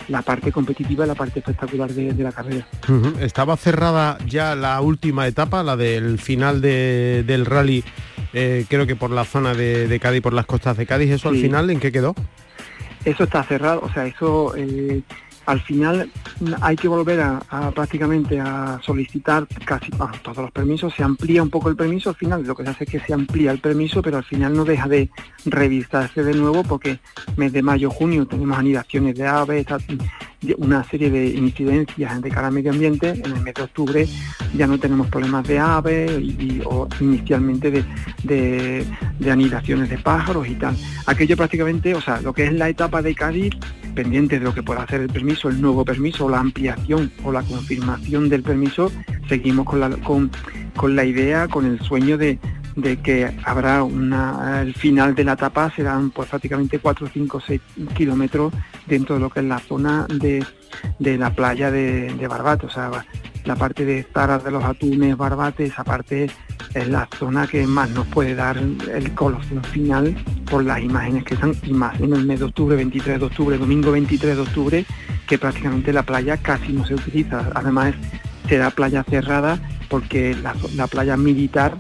la 0.09 0.23
parte 0.23 0.53
competitiva, 0.53 1.07
la 1.07 1.15
parte 1.15 1.41
espectacular 1.41 1.91
de, 1.91 2.13
la 2.23 2.33
carrera. 2.33 2.67
Estaba 3.21 3.57
cerrada 3.57 4.19
ya 4.27 4.55
la 4.55 4.81
última 4.81 5.27
etapa, 5.27 5.63
la 5.63 5.77
del 5.77 6.19
final 6.19 6.61
del 6.61 7.47
rally, 7.47 7.85
eh, 8.33 8.67
creo 8.69 8.87
que 8.87 8.97
por 8.97 9.11
la 9.11 9.25
zona 9.25 9.55
de, 9.55 9.99
Cádiz, 10.01 10.23
por 10.23 10.33
las 10.33 10.47
costas 10.47 10.77
de 10.77 10.87
Cádiz, 10.87 11.11
¿eso 11.11 11.29
al 11.29 11.37
final 11.37 11.71
en 11.71 11.81
qué 11.81 11.93
quedó? 11.93 12.15
Eso 13.05 13.25
está 13.25 13.43
cerrado, 13.45 13.81
o 13.83 13.93
sea, 13.93 14.07
eso 14.07 14.55
eh, 14.57 15.03
al 15.47 15.61
final 15.61 16.11
hay 16.61 16.77
que 16.77 16.89
volver 16.89 17.21
a, 17.21 17.41
prácticamente 17.75 18.41
a 18.41 18.81
solicitar 18.83 19.47
casi 19.65 19.91
todos 19.91 20.39
los 20.39 20.51
permisos, 20.51 20.95
se 20.95 21.03
amplía 21.03 21.43
un 21.43 21.51
poco 21.51 21.69
el 21.69 21.77
permiso, 21.77 22.11
al 22.11 22.17
final 22.17 22.43
lo 22.45 22.55
que 22.55 22.65
se 22.65 22.71
hace 22.71 22.85
es 22.85 22.91
que 22.91 23.01
se 23.01 23.15
amplía 23.15 23.51
el 23.51 23.59
permiso, 23.59 24.03
pero 24.03 24.19
al 24.19 24.25
final 24.25 24.55
no 24.55 24.65
deja 24.65 24.89
de 24.89 25.11
revisarse 25.45 26.23
de 26.23 26.35
nuevo 26.35 26.63
porque 26.63 26.99
mes 27.37 27.53
de 27.53 27.63
mayo, 27.63 27.91
junio 27.91 28.27
tenemos 28.27 28.59
anidaciones 28.59 29.15
de 29.17 29.27
aves, 29.27 29.67
una 30.59 30.85
serie 30.85 31.11
de 31.11 31.27
incidencias 31.29 32.21
de 32.21 32.31
cara 32.31 32.49
al 32.49 32.55
medio 32.55 32.73
ambiente, 32.73 33.11
en 33.11 33.25
el 33.25 33.41
mes 33.41 33.55
de 33.55 33.63
octubre 33.63 34.09
ya 34.55 34.67
no 34.67 34.79
tenemos 34.79 35.09
problemas 35.09 35.47
de 35.47 35.59
aves 35.59 36.11
y, 36.21 36.61
o 36.65 36.89
inicialmente 37.01 37.71
de, 37.71 37.85
de, 38.23 38.87
de 39.19 39.31
anidaciones 39.31 39.89
de 39.89 39.99
pájaros 39.99 40.47
y 40.49 40.55
tal. 40.55 40.77
Aquello 41.07 41.37
prácticamente, 41.37 41.95
o 41.95 42.01
sea, 42.01 42.21
lo 42.21 42.33
que 42.33 42.47
es 42.47 42.53
la 42.53 42.69
etapa 42.69 43.03
de 43.03 43.15
Cádiz 43.15 43.55
pendiente 43.95 44.39
de 44.39 44.45
lo 44.45 44.55
que 44.55 44.63
pueda 44.63 44.83
hacer 44.83 45.01
el 45.01 45.09
permiso, 45.09 45.49
el 45.49 45.61
nuevo 45.61 45.85
permiso, 45.85 46.29
la 46.29 46.41
ampliación 46.41 47.13
o 47.23 47.33
la 47.33 47.43
confirmación 47.43 48.29
del 48.29 48.43
permiso, 48.43 48.91
seguimos 49.29 49.67
con 49.67 49.81
la, 49.81 49.91
con, 49.91 50.31
con 50.77 50.97
la 50.97 51.05
idea, 51.05 51.49
con 51.49 51.67
el 51.67 51.81
sueño 51.81 52.19
de, 52.19 52.39
que 53.03 53.33
habrá 53.45 53.85
una, 53.85 54.63
el 54.63 54.75
final 54.75 55.15
de 55.15 55.25
la 55.25 55.35
etapa 55.35 55.71
serán 55.75 56.11
pues 56.11 56.29
prácticamente 56.29 56.79
4, 56.79 57.09
5, 57.13 57.41
6 57.41 57.61
kilómetros 57.95 58.53
dentro 58.87 59.15
de 59.15 59.21
lo 59.21 59.31
que 59.31 59.41
es 59.41 59.47
la 59.47 59.59
zona 59.61 60.07
de, 60.09 60.45
la 60.99 61.31
playa 61.31 61.71
de, 61.71 62.13
de 62.15 62.29
Barbate, 62.29 62.67
o 62.67 62.71
sea, 62.71 62.91
la 63.45 63.57
parte 63.57 63.85
de 63.85 64.05
Taras 64.05 64.43
de 64.43 64.51
los 64.51 64.65
Atunes, 64.65 65.17
Barbate, 65.17 65.65
esa 65.65 65.85
parte 65.85 66.31
es 66.75 66.89
la 66.89 67.09
zona 67.19 67.47
que 67.47 67.67
más 67.67 67.91
nos 67.91 68.07
puede 68.07 68.35
dar 68.35 68.57
el 68.57 69.15
colofón 69.15 69.63
final 69.65 70.17
por 70.51 70.65
las 70.65 70.81
imágenes 70.81 71.25
que 71.25 71.35
están 71.35 71.55
y 71.63 71.73
más 71.73 71.99
en 72.01 72.15
el 72.15 72.25
mes 72.27 72.41
de 72.41 72.47
octubre, 72.47 72.77
23 72.77 73.21
de 73.21 73.27
octubre, 73.27 73.59
domingo 73.59 73.93
23 73.93 74.37
de 74.37 74.43
octubre, 74.43 74.87
que 75.27 75.39
prácticamente 75.39 75.93
la 75.93 76.03
playa 76.03 76.37
casi 76.39 76.73
no 76.73 76.85
se 76.87 76.95
utiliza. 76.95 77.51
Además 77.55 77.95
será 78.49 78.71
playa 78.71 79.05
cerrada 79.05 79.59
porque 79.89 80.35
la, 80.75 80.87
playa 80.87 81.17
militar 81.17 81.77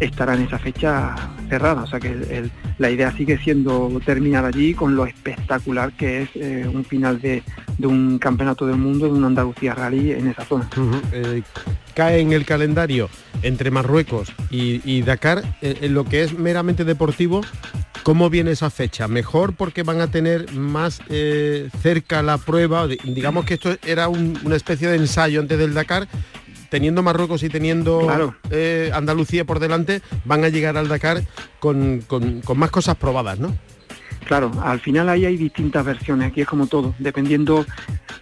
estará 0.00 0.34
en 0.34 0.42
esa 0.42 0.58
fecha 0.58 1.14
cerrada. 1.48 1.82
O 1.82 1.86
sea 1.86 2.00
que 2.00 2.50
la 2.78 2.90
idea 2.90 3.12
sigue 3.12 3.38
siendo 3.38 4.00
terminar 4.04 4.44
allí 4.44 4.74
con 4.74 4.96
lo 4.96 5.06
espectacular 5.06 5.92
que 5.92 6.22
es 6.22 6.30
eh, 6.34 6.68
un 6.72 6.84
final 6.84 7.20
de, 7.20 7.42
un 7.82 8.18
campeonato 8.18 8.66
del 8.66 8.76
mundo, 8.76 9.06
de 9.06 9.12
un 9.12 9.24
Andalucía 9.24 9.74
Rally 9.74 10.12
en 10.12 10.28
esa 10.28 10.44
zona 10.44 10.68
cae 11.94 12.20
en 12.20 12.32
el 12.32 12.44
calendario 12.44 13.08
entre 13.42 13.70
Marruecos 13.70 14.32
y, 14.50 15.02
Dakar, 15.02 15.42
eh, 15.62 15.78
en 15.82 15.94
lo 15.94 16.04
que 16.04 16.22
es 16.22 16.36
meramente 16.36 16.84
deportivo, 16.84 17.42
¿cómo 18.02 18.30
viene 18.30 18.50
esa 18.50 18.70
fecha? 18.70 19.08
¿Mejor 19.08 19.54
porque 19.54 19.82
van 19.82 20.00
a 20.00 20.08
tener 20.08 20.52
más 20.52 21.00
eh, 21.08 21.68
cerca 21.82 22.22
la 22.22 22.38
prueba? 22.38 22.86
Digamos 22.86 23.44
que 23.44 23.54
esto 23.54 23.76
era 23.86 24.08
una 24.08 24.56
especie 24.56 24.88
de 24.88 24.96
ensayo 24.96 25.40
antes 25.40 25.58
del 25.58 25.74
Dakar, 25.74 26.08
teniendo 26.74 27.04
Marruecos 27.04 27.44
y 27.44 27.48
teniendo 27.48 28.34
eh, 28.50 28.90
Andalucía 28.92 29.44
por 29.44 29.60
delante, 29.60 30.02
van 30.24 30.42
a 30.42 30.48
llegar 30.48 30.76
al 30.76 30.88
Dakar 30.88 31.22
con, 31.60 32.00
con, 32.00 32.42
más 32.56 32.72
cosas 32.72 32.96
probadas, 32.96 33.38
¿no? 33.38 33.56
Claro, 34.24 34.50
al 34.60 34.80
final 34.80 35.08
ahí 35.08 35.24
hay 35.24 35.36
distintas 35.36 35.84
versiones, 35.84 36.32
aquí 36.32 36.40
es 36.40 36.48
como 36.48 36.66
todo, 36.66 36.92
dependiendo 36.98 37.64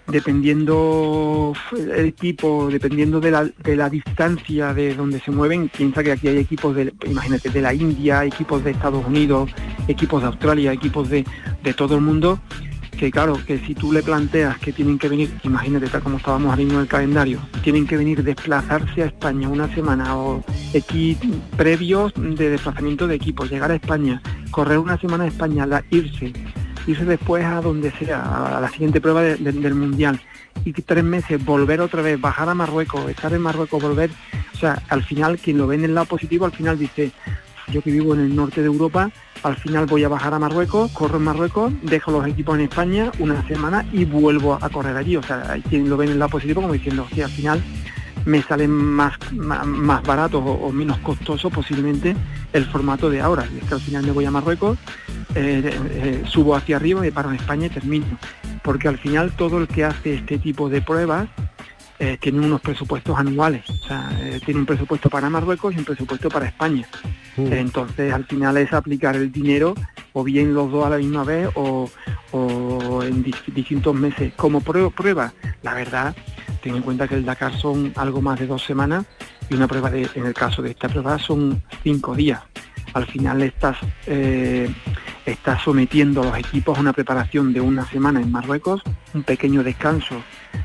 dependiendo 0.06 1.54
el 1.72 2.04
equipo, 2.04 2.68
dependiendo 2.70 3.20
de 3.20 3.30
la, 3.30 3.44
de 3.44 3.74
la 3.74 3.88
distancia 3.88 4.74
de 4.74 4.94
donde 4.94 5.20
se 5.20 5.30
mueven, 5.30 5.70
piensa 5.70 6.02
que 6.02 6.12
aquí 6.12 6.28
hay 6.28 6.36
equipos 6.36 6.76
de, 6.76 6.92
imagínate, 7.06 7.48
de 7.48 7.62
la 7.62 7.72
India, 7.72 8.22
equipos 8.22 8.62
de 8.64 8.72
Estados 8.72 9.06
Unidos, 9.06 9.50
equipos 9.88 10.20
de 10.20 10.28
Australia, 10.28 10.72
equipos 10.74 11.08
de, 11.08 11.24
de 11.62 11.72
todo 11.72 11.94
el 11.94 12.02
mundo, 12.02 12.38
que 13.02 13.10
claro, 13.10 13.36
que 13.44 13.58
si 13.58 13.74
tú 13.74 13.92
le 13.92 14.00
planteas 14.00 14.58
que 14.58 14.72
tienen 14.72 14.96
que 14.96 15.08
venir, 15.08 15.28
imagínate 15.42 15.88
tal 15.88 16.04
como 16.04 16.18
estábamos 16.18 16.52
al 16.52 16.60
en 16.60 16.70
el 16.70 16.86
calendario, 16.86 17.40
tienen 17.64 17.84
que 17.84 17.96
venir 17.96 18.22
desplazarse 18.22 19.02
a 19.02 19.06
España 19.06 19.48
una 19.48 19.66
semana 19.74 20.16
o 20.16 20.44
previos 21.56 22.12
de 22.14 22.50
desplazamiento 22.50 23.08
de 23.08 23.16
equipos, 23.16 23.50
llegar 23.50 23.72
a 23.72 23.74
España, 23.74 24.22
correr 24.52 24.78
una 24.78 24.96
semana 24.98 25.24
a 25.24 25.26
España, 25.26 25.66
la, 25.66 25.82
irse, 25.90 26.32
irse 26.86 27.04
después 27.04 27.44
a 27.44 27.60
donde 27.60 27.90
sea, 27.90 28.58
a 28.58 28.60
la 28.60 28.68
siguiente 28.68 29.00
prueba 29.00 29.22
del 29.22 29.74
Mundial, 29.74 30.20
y 30.64 30.72
tres 30.72 31.02
meses 31.02 31.44
volver 31.44 31.80
otra 31.80 32.02
vez, 32.02 32.20
bajar 32.20 32.48
a 32.50 32.54
Marruecos, 32.54 33.10
estar 33.10 33.32
en 33.32 33.42
Marruecos, 33.42 33.82
volver, 33.82 34.10
o 34.54 34.58
sea, 34.58 34.80
al 34.90 35.02
final 35.02 35.38
quien 35.38 35.58
lo 35.58 35.66
ve 35.66 35.74
en 35.74 35.86
el 35.86 35.94
lado 35.96 36.06
positivo, 36.06 36.44
al 36.44 36.52
final 36.52 36.78
dice, 36.78 37.10
Yo 37.68 37.82
que 37.82 37.90
vivo 37.90 38.14
en 38.14 38.20
el 38.20 38.34
norte 38.34 38.60
de 38.60 38.66
Europa, 38.66 39.10
al 39.42 39.56
final 39.56 39.86
voy 39.86 40.04
a 40.04 40.08
bajar 40.08 40.34
a 40.34 40.38
Marruecos, 40.38 40.90
corro 40.92 41.16
en 41.16 41.24
Marruecos, 41.24 41.72
dejo 41.82 42.12
los 42.12 42.26
equipos 42.26 42.56
en 42.56 42.62
España 42.62 43.10
una 43.18 43.46
semana 43.46 43.84
y 43.92 44.04
vuelvo 44.04 44.58
a 44.60 44.68
correr 44.68 44.96
allí. 44.96 45.16
O 45.16 45.22
sea, 45.22 45.50
hay 45.50 45.62
quien 45.62 45.88
lo 45.88 45.96
ven 45.96 46.10
en 46.10 46.18
la 46.18 46.28
positivo 46.28 46.62
como 46.62 46.74
diciendo, 46.74 47.06
que 47.12 47.24
al 47.24 47.30
final 47.30 47.62
me 48.24 48.42
sale 48.42 48.68
más, 48.68 49.14
más, 49.32 50.02
barato 50.02 50.38
o, 50.38 50.72
menos 50.72 50.98
costoso 50.98 51.50
posiblemente 51.50 52.14
el 52.52 52.64
formato 52.66 53.10
de 53.10 53.20
ahora. 53.20 53.46
Y 53.52 53.58
es 53.58 53.64
que 53.64 53.74
al 53.74 53.80
final 53.80 54.04
me 54.04 54.12
voy 54.12 54.24
a 54.24 54.30
Marruecos, 54.30 54.78
eh, 55.34 55.62
eh, 55.90 56.22
subo 56.26 56.54
hacia 56.54 56.76
arriba, 56.76 57.00
me 57.00 57.12
paro 57.12 57.30
en 57.30 57.36
España 57.36 57.66
y 57.66 57.70
termino. 57.70 58.06
Porque 58.62 58.88
al 58.88 58.98
final 58.98 59.32
todo 59.32 59.58
el 59.58 59.66
que 59.66 59.84
hace 59.84 60.14
este 60.14 60.38
tipo 60.38 60.68
de 60.68 60.82
pruebas 60.82 61.28
eh, 61.98 62.16
tiene 62.20 62.38
unos 62.38 62.60
presupuestos 62.60 63.18
anuales. 63.18 63.68
O 63.68 63.86
sea, 63.88 64.10
tiene 64.44 64.60
un 64.60 64.66
presupuesto 64.66 65.10
para 65.10 65.28
Marruecos 65.28 65.74
y 65.74 65.78
un 65.78 65.84
presupuesto 65.84 66.28
para 66.28 66.46
España. 66.46 66.86
Uh. 67.36 67.48
Entonces 67.52 68.12
al 68.12 68.24
final 68.26 68.56
es 68.58 68.72
aplicar 68.72 69.16
el 69.16 69.32
dinero 69.32 69.74
o 70.12 70.22
bien 70.22 70.54
los 70.54 70.70
dos 70.70 70.84
a 70.86 70.90
la 70.90 70.98
misma 70.98 71.24
vez 71.24 71.48
o, 71.54 71.88
en 73.02 73.22
distintos 73.22 73.94
meses. 73.94 74.32
Como 74.36 74.60
prueba, 74.60 75.32
la 75.62 75.74
verdad 75.74 76.14
ten 76.62 76.76
en 76.76 76.82
cuenta 76.82 77.08
que 77.08 77.16
el 77.16 77.24
Dakar 77.24 77.56
son 77.58 77.92
algo 77.96 78.20
más 78.22 78.38
de 78.38 78.46
dos 78.46 78.62
semanas 78.62 79.04
y 79.50 79.54
una 79.54 79.66
prueba 79.66 79.90
de, 79.90 80.08
en 80.14 80.26
el 80.26 80.34
caso 80.34 80.62
de 80.62 80.70
esta 80.70 80.88
prueba 80.88 81.18
son 81.18 81.62
cinco 81.82 82.14
días. 82.14 82.40
Al 82.94 83.06
final 83.06 83.42
estás, 83.42 83.78
eh, 84.06 84.68
estás 85.24 85.62
sometiendo 85.62 86.22
a 86.22 86.26
los 86.26 86.38
equipos 86.38 86.76
a 86.76 86.80
una 86.80 86.92
preparación 86.92 87.52
de 87.52 87.60
una 87.60 87.86
semana 87.86 88.20
en 88.20 88.30
Marruecos, 88.30 88.82
un 89.14 89.22
pequeño 89.22 89.62
descanso 89.62 90.22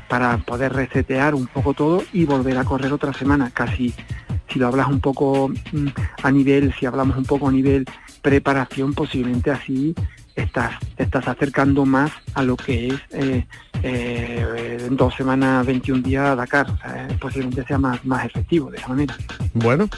para 0.08 0.36
poder 0.38 0.74
resetear 0.74 1.34
un 1.34 1.46
poco 1.46 1.74
todo 1.74 2.02
y 2.12 2.24
volver 2.24 2.58
a 2.58 2.64
correr 2.64 2.92
otra 2.92 3.12
semana. 3.12 3.50
Casi, 3.50 3.94
si 4.50 4.58
lo 4.58 4.68
hablas 4.68 4.88
un 4.88 5.00
poco 5.00 5.48
mm, 5.48 5.86
a 6.22 6.30
nivel, 6.30 6.74
si 6.78 6.86
hablamos 6.86 7.16
un 7.16 7.24
poco 7.24 7.48
a 7.48 7.52
nivel 7.52 7.84
preparación, 8.22 8.94
posiblemente 8.94 9.50
así 9.50 9.94
estás, 10.34 10.72
estás 10.96 11.26
acercando 11.28 11.84
más 11.84 12.10
a 12.34 12.42
lo 12.42 12.56
que 12.56 12.88
es 12.88 13.00
eh, 13.10 13.46
eh, 13.82 14.78
en 14.86 14.96
dos 14.96 15.14
semanas, 15.14 15.66
21 15.66 16.02
días 16.02 16.36
Dakar. 16.36 16.66
posiblemente 17.20 17.64
sea 17.64 17.78
más, 17.78 18.04
más 18.04 18.24
efectivo 18.26 18.70
de 18.70 18.78
esa 18.78 18.88
manera. 18.88 19.16
Bueno, 19.54 19.88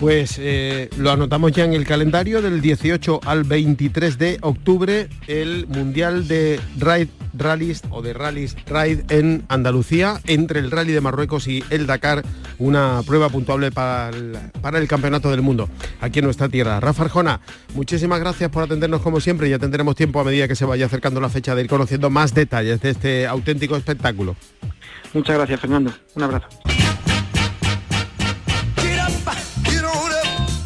pues 0.00 0.38
eh, 0.38 0.88
lo 0.96 1.10
anotamos 1.10 1.52
ya 1.52 1.64
en 1.64 1.74
el 1.74 1.84
calendario 1.84 2.40
del 2.40 2.62
18 2.62 3.20
al 3.26 3.44
23 3.44 4.16
de 4.16 4.38
octubre, 4.40 5.08
el 5.26 5.66
Mundial 5.68 6.26
de 6.26 6.58
Ride 6.78 7.08
Rallys 7.34 7.82
o 7.90 8.00
de 8.00 8.14
Rallys 8.14 8.56
Ride 8.66 9.04
en 9.10 9.44
Andalucía, 9.48 10.18
entre 10.26 10.60
el 10.60 10.70
Rally 10.70 10.92
de 10.92 11.02
Marruecos 11.02 11.46
y 11.46 11.62
el 11.68 11.86
Dakar, 11.86 12.24
una 12.58 13.02
prueba 13.06 13.28
puntuable 13.28 13.70
para 13.70 14.08
el, 14.08 14.38
para 14.62 14.78
el 14.78 14.88
Campeonato 14.88 15.30
del 15.30 15.42
Mundo 15.42 15.68
aquí 16.00 16.20
en 16.20 16.24
nuestra 16.24 16.48
tierra. 16.48 16.80
Rafa 16.80 17.04
Arjona, 17.04 17.42
muchísimas 17.74 18.20
gracias 18.20 18.50
por 18.50 18.62
atendernos 18.62 19.02
como 19.02 19.20
siempre, 19.20 19.50
ya 19.50 19.58
tendremos 19.58 19.96
tiempo 19.96 20.18
a 20.18 20.24
medida 20.24 20.48
que 20.48 20.56
se 20.56 20.64
vaya 20.64 20.86
acercando 20.86 21.20
la 21.20 21.28
fecha 21.28 21.54
de 21.54 21.62
ir 21.62 21.68
conociendo 21.68 22.08
más 22.08 22.32
detalles 22.32 22.80
de 22.80 22.90
este 22.90 23.26
auténtico 23.26 23.76
espectáculo. 23.76 24.34
Muchas 25.12 25.36
gracias 25.36 25.60
Fernando, 25.60 25.92
un 26.14 26.22
abrazo. 26.22 26.48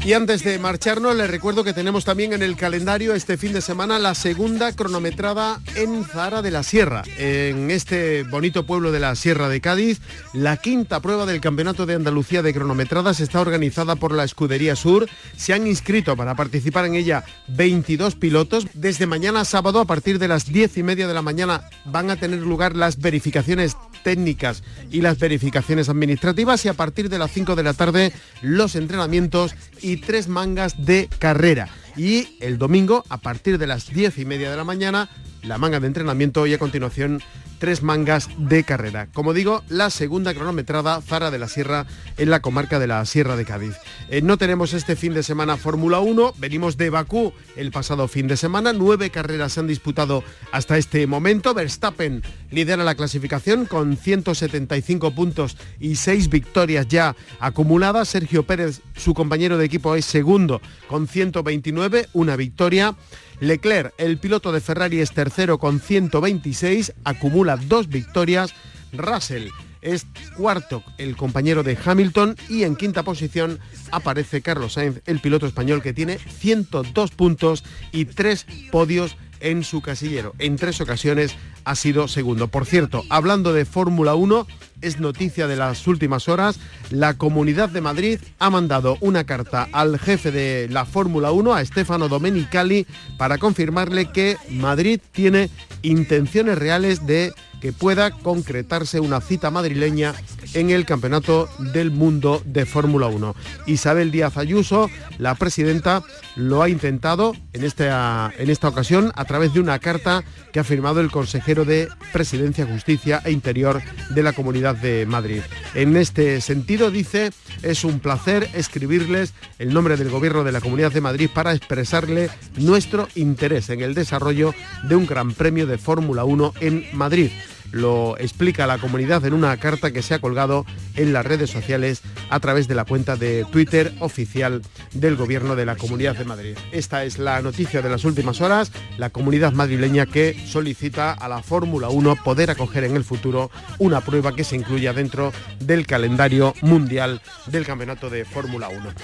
Y 0.04 0.12
antes 0.12 0.44
de 0.44 0.58
marcharnos, 0.58 1.16
les 1.16 1.30
recuerdo 1.30 1.64
que 1.64 1.72
tenemos 1.72 2.04
también 2.04 2.34
en 2.34 2.42
el 2.42 2.56
calendario 2.56 3.14
este 3.14 3.38
fin 3.38 3.54
de 3.54 3.62
semana 3.62 3.98
la 3.98 4.14
segunda 4.14 4.72
cronometrada 4.72 5.62
en 5.76 6.04
Zara 6.04 6.42
de 6.42 6.50
la 6.50 6.62
Sierra, 6.62 7.04
en 7.16 7.70
este 7.70 8.22
bonito 8.24 8.66
pueblo 8.66 8.92
de 8.92 9.00
la 9.00 9.14
Sierra 9.14 9.48
de 9.48 9.62
Cádiz. 9.62 10.02
La 10.34 10.58
quinta 10.58 11.00
prueba 11.00 11.24
del 11.24 11.40
Campeonato 11.40 11.86
de 11.86 11.94
Andalucía 11.94 12.42
de 12.42 12.52
cronometradas 12.52 13.20
está 13.20 13.40
organizada 13.40 13.96
por 13.96 14.12
la 14.12 14.24
Escudería 14.24 14.76
Sur. 14.76 15.08
Se 15.38 15.54
han 15.54 15.66
inscrito 15.66 16.14
para 16.18 16.34
participar 16.34 16.84
en 16.84 16.96
ella 16.96 17.24
22 17.48 18.14
pilotos. 18.16 18.66
Desde 18.74 19.06
mañana 19.06 19.46
sábado, 19.46 19.80
a 19.80 19.86
partir 19.86 20.18
de 20.18 20.28
las 20.28 20.44
10 20.44 20.76
y 20.76 20.82
media 20.82 21.08
de 21.08 21.14
la 21.14 21.22
mañana, 21.22 21.62
van 21.86 22.10
a 22.10 22.16
tener 22.16 22.40
lugar 22.40 22.76
las 22.76 22.98
verificaciones 22.98 23.74
técnicas 24.04 24.62
y 24.92 25.00
las 25.00 25.18
verificaciones 25.18 25.88
administrativas 25.88 26.64
y 26.64 26.68
a 26.68 26.74
partir 26.74 27.08
de 27.08 27.18
las 27.18 27.32
5 27.32 27.56
de 27.56 27.62
la 27.64 27.74
tarde 27.74 28.12
los 28.40 28.76
entrenamientos 28.76 29.56
y 29.82 29.96
tres 29.96 30.28
mangas 30.28 30.86
de 30.86 31.08
carrera. 31.18 31.68
Y 31.96 32.36
el 32.40 32.58
domingo, 32.58 33.04
a 33.08 33.18
partir 33.18 33.58
de 33.58 33.66
las 33.66 33.92
diez 33.92 34.18
y 34.18 34.24
media 34.24 34.50
de 34.50 34.56
la 34.56 34.64
mañana, 34.64 35.08
la 35.42 35.58
manga 35.58 35.80
de 35.80 35.86
entrenamiento 35.88 36.46
y 36.46 36.54
a 36.54 36.58
continuación 36.58 37.20
tres 37.64 37.82
mangas 37.82 38.28
de 38.36 38.62
carrera. 38.62 39.08
Como 39.14 39.32
digo, 39.32 39.62
la 39.70 39.88
segunda 39.88 40.34
cronometrada 40.34 41.00
Zara 41.00 41.30
de 41.30 41.38
la 41.38 41.48
Sierra 41.48 41.86
en 42.18 42.28
la 42.28 42.40
comarca 42.40 42.78
de 42.78 42.86
la 42.86 43.02
Sierra 43.06 43.36
de 43.36 43.46
Cádiz. 43.46 43.76
Eh, 44.10 44.20
no 44.20 44.36
tenemos 44.36 44.74
este 44.74 44.96
fin 44.96 45.14
de 45.14 45.22
semana 45.22 45.56
Fórmula 45.56 46.00
1, 46.00 46.34
venimos 46.36 46.76
de 46.76 46.90
Bakú 46.90 47.32
el 47.56 47.70
pasado 47.70 48.06
fin 48.06 48.28
de 48.28 48.36
semana, 48.36 48.74
nueve 48.74 49.08
carreras 49.08 49.54
se 49.54 49.60
han 49.60 49.66
disputado 49.66 50.22
hasta 50.52 50.76
este 50.76 51.06
momento. 51.06 51.54
Verstappen 51.54 52.22
lidera 52.50 52.84
la 52.84 52.96
clasificación 52.96 53.64
con 53.64 53.96
175 53.96 55.14
puntos 55.14 55.56
y 55.80 55.96
seis 55.96 56.28
victorias 56.28 56.86
ya 56.86 57.16
acumuladas. 57.40 58.10
Sergio 58.10 58.42
Pérez, 58.42 58.82
su 58.94 59.14
compañero 59.14 59.56
de 59.56 59.64
equipo, 59.64 59.94
es 59.94 60.04
segundo 60.04 60.60
con 60.86 61.08
129, 61.08 62.08
una 62.12 62.36
victoria. 62.36 62.94
Leclerc, 63.40 63.92
el 63.98 64.18
piloto 64.18 64.52
de 64.52 64.60
Ferrari, 64.60 65.00
es 65.00 65.12
tercero 65.12 65.58
con 65.58 65.80
126, 65.80 66.94
acumula 67.04 67.53
dos 67.56 67.88
victorias. 67.88 68.54
Russell 68.92 69.48
es 69.84 70.06
cuarto, 70.36 70.82
el 70.98 71.16
compañero 71.16 71.62
de 71.62 71.76
Hamilton, 71.82 72.36
y 72.48 72.62
en 72.62 72.74
quinta 72.74 73.02
posición 73.02 73.60
aparece 73.92 74.40
Carlos 74.40 74.74
Sainz, 74.74 75.00
el 75.06 75.20
piloto 75.20 75.46
español 75.46 75.82
que 75.82 75.92
tiene 75.92 76.18
102 76.18 77.10
puntos 77.10 77.64
y 77.92 78.06
tres 78.06 78.46
podios 78.72 79.16
en 79.40 79.62
su 79.62 79.82
casillero. 79.82 80.34
En 80.38 80.56
tres 80.56 80.80
ocasiones 80.80 81.36
ha 81.64 81.74
sido 81.74 82.08
segundo. 82.08 82.48
Por 82.48 82.64
cierto, 82.64 83.04
hablando 83.10 83.52
de 83.52 83.66
Fórmula 83.66 84.14
1, 84.14 84.46
es 84.84 85.00
noticia 85.00 85.46
de 85.46 85.56
las 85.56 85.86
últimas 85.86 86.28
horas, 86.28 86.60
la 86.90 87.14
Comunidad 87.14 87.68
de 87.68 87.80
Madrid 87.80 88.20
ha 88.38 88.50
mandado 88.50 88.98
una 89.00 89.24
carta 89.24 89.68
al 89.72 89.98
jefe 89.98 90.30
de 90.30 90.68
la 90.68 90.84
Fórmula 90.84 91.32
1, 91.32 91.54
a 91.54 91.64
Stefano 91.64 92.08
Domenicali, 92.08 92.86
para 93.16 93.38
confirmarle 93.38 94.12
que 94.12 94.36
Madrid 94.50 95.00
tiene 95.12 95.50
intenciones 95.82 96.58
reales 96.58 97.06
de 97.06 97.32
que 97.64 97.72
pueda 97.72 98.10
concretarse 98.10 99.00
una 99.00 99.22
cita 99.22 99.50
madrileña 99.50 100.12
en 100.52 100.68
el 100.68 100.84
Campeonato 100.84 101.48
del 101.72 101.90
Mundo 101.90 102.42
de 102.44 102.66
Fórmula 102.66 103.06
1. 103.06 103.34
Isabel 103.64 104.10
Díaz 104.10 104.36
Ayuso, 104.36 104.90
la 105.16 105.34
presidenta, 105.34 106.02
lo 106.36 106.62
ha 106.62 106.68
intentado 106.68 107.34
en 107.54 107.64
esta, 107.64 108.30
en 108.36 108.50
esta 108.50 108.68
ocasión 108.68 109.12
a 109.14 109.24
través 109.24 109.54
de 109.54 109.60
una 109.60 109.78
carta 109.78 110.24
que 110.52 110.60
ha 110.60 110.64
firmado 110.64 111.00
el 111.00 111.10
consejero 111.10 111.64
de 111.64 111.88
Presidencia, 112.12 112.66
Justicia 112.66 113.22
e 113.24 113.32
Interior 113.32 113.80
de 114.10 114.22
la 114.22 114.34
Comunidad 114.34 114.76
de 114.76 115.06
Madrid. 115.06 115.40
En 115.72 115.96
este 115.96 116.42
sentido, 116.42 116.90
dice, 116.90 117.30
es 117.62 117.82
un 117.82 117.98
placer 117.98 118.46
escribirles 118.52 119.32
el 119.58 119.72
nombre 119.72 119.96
del 119.96 120.10
Gobierno 120.10 120.44
de 120.44 120.52
la 120.52 120.60
Comunidad 120.60 120.92
de 120.92 121.00
Madrid 121.00 121.30
para 121.32 121.54
expresarle 121.54 122.28
nuestro 122.58 123.08
interés 123.14 123.70
en 123.70 123.80
el 123.80 123.94
desarrollo 123.94 124.54
de 124.86 124.96
un 124.96 125.06
Gran 125.06 125.32
Premio 125.32 125.66
de 125.66 125.78
Fórmula 125.78 126.24
1 126.24 126.52
en 126.60 126.84
Madrid 126.92 127.30
lo 127.74 128.16
explica 128.18 128.68
la 128.68 128.78
comunidad 128.78 129.24
en 129.26 129.34
una 129.34 129.56
carta 129.56 129.92
que 129.92 130.02
se 130.02 130.14
ha 130.14 130.20
colgado 130.20 130.64
en 130.94 131.12
las 131.12 131.26
redes 131.26 131.50
sociales 131.50 132.02
a 132.30 132.38
través 132.38 132.68
de 132.68 132.76
la 132.76 132.84
cuenta 132.84 133.16
de 133.16 133.44
Twitter 133.50 133.92
oficial 133.98 134.62
del 134.92 135.16
Gobierno 135.16 135.56
de 135.56 135.66
la 135.66 135.76
Comunidad 135.76 136.16
de 136.16 136.24
Madrid. 136.24 136.56
Esta 136.70 137.04
es 137.04 137.18
la 137.18 137.42
noticia 137.42 137.82
de 137.82 137.90
las 137.90 138.04
últimas 138.04 138.40
horas, 138.40 138.70
la 138.96 139.10
comunidad 139.10 139.52
madrileña 139.52 140.06
que 140.06 140.40
solicita 140.46 141.12
a 141.12 141.28
la 141.28 141.42
Fórmula 141.42 141.88
1 141.88 142.16
poder 142.22 142.50
acoger 142.50 142.84
en 142.84 142.94
el 142.94 143.02
futuro 143.02 143.50
una 143.78 144.00
prueba 144.00 144.34
que 144.36 144.44
se 144.44 144.54
incluya 144.54 144.92
dentro 144.92 145.32
del 145.58 145.84
calendario 145.86 146.54
mundial 146.62 147.20
del 147.46 147.66
Campeonato 147.66 148.08
de 148.08 148.24
Fórmula 148.24 148.68
1. 148.68 148.94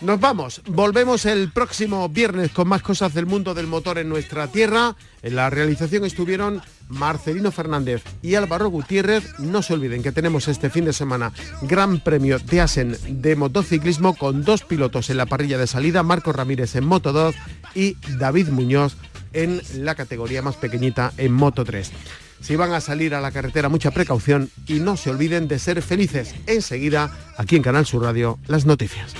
Nos 0.00 0.20
vamos, 0.20 0.60
volvemos 0.66 1.24
el 1.24 1.50
próximo 1.50 2.08
viernes 2.08 2.50
con 2.50 2.68
más 2.68 2.82
cosas 2.82 3.14
del 3.14 3.26
mundo 3.26 3.54
del 3.54 3.66
motor 3.66 3.98
en 3.98 4.08
nuestra 4.08 4.48
tierra. 4.48 4.96
En 5.22 5.36
la 5.36 5.48
realización 5.48 6.04
estuvieron 6.04 6.60
Marcelino 6.88 7.50
Fernández 7.50 8.02
y 8.22 8.34
Álvaro 8.34 8.68
Gutiérrez. 8.68 9.38
No 9.38 9.62
se 9.62 9.74
olviden 9.74 10.02
que 10.02 10.12
tenemos 10.12 10.48
este 10.48 10.70
fin 10.70 10.84
de 10.84 10.92
semana 10.92 11.32
Gran 11.62 12.00
Premio 12.00 12.38
de 12.38 12.60
Asen 12.60 12.96
de 13.08 13.36
motociclismo 13.36 14.14
con 14.14 14.44
dos 14.44 14.62
pilotos 14.62 15.10
en 15.10 15.16
la 15.16 15.26
parrilla 15.26 15.58
de 15.58 15.66
salida, 15.66 16.02
Marco 16.02 16.32
Ramírez 16.32 16.76
en 16.76 16.86
Moto 16.86 17.12
2 17.12 17.34
y 17.74 17.96
David 18.18 18.48
Muñoz 18.48 18.96
en 19.32 19.60
la 19.76 19.94
categoría 19.94 20.42
más 20.42 20.56
pequeñita 20.56 21.12
en 21.16 21.32
Moto 21.32 21.64
3. 21.64 21.92
Si 22.40 22.56
van 22.56 22.72
a 22.72 22.80
salir 22.80 23.14
a 23.14 23.20
la 23.20 23.32
carretera, 23.32 23.68
mucha 23.68 23.90
precaución 23.90 24.50
y 24.66 24.74
no 24.74 24.96
se 24.96 25.10
olviden 25.10 25.48
de 25.48 25.58
ser 25.58 25.80
felices. 25.82 26.34
Enseguida, 26.46 27.10
aquí 27.38 27.56
en 27.56 27.62
Canal 27.62 27.86
Sur 27.86 28.02
Radio, 28.02 28.38
las 28.46 28.66
noticias. 28.66 29.14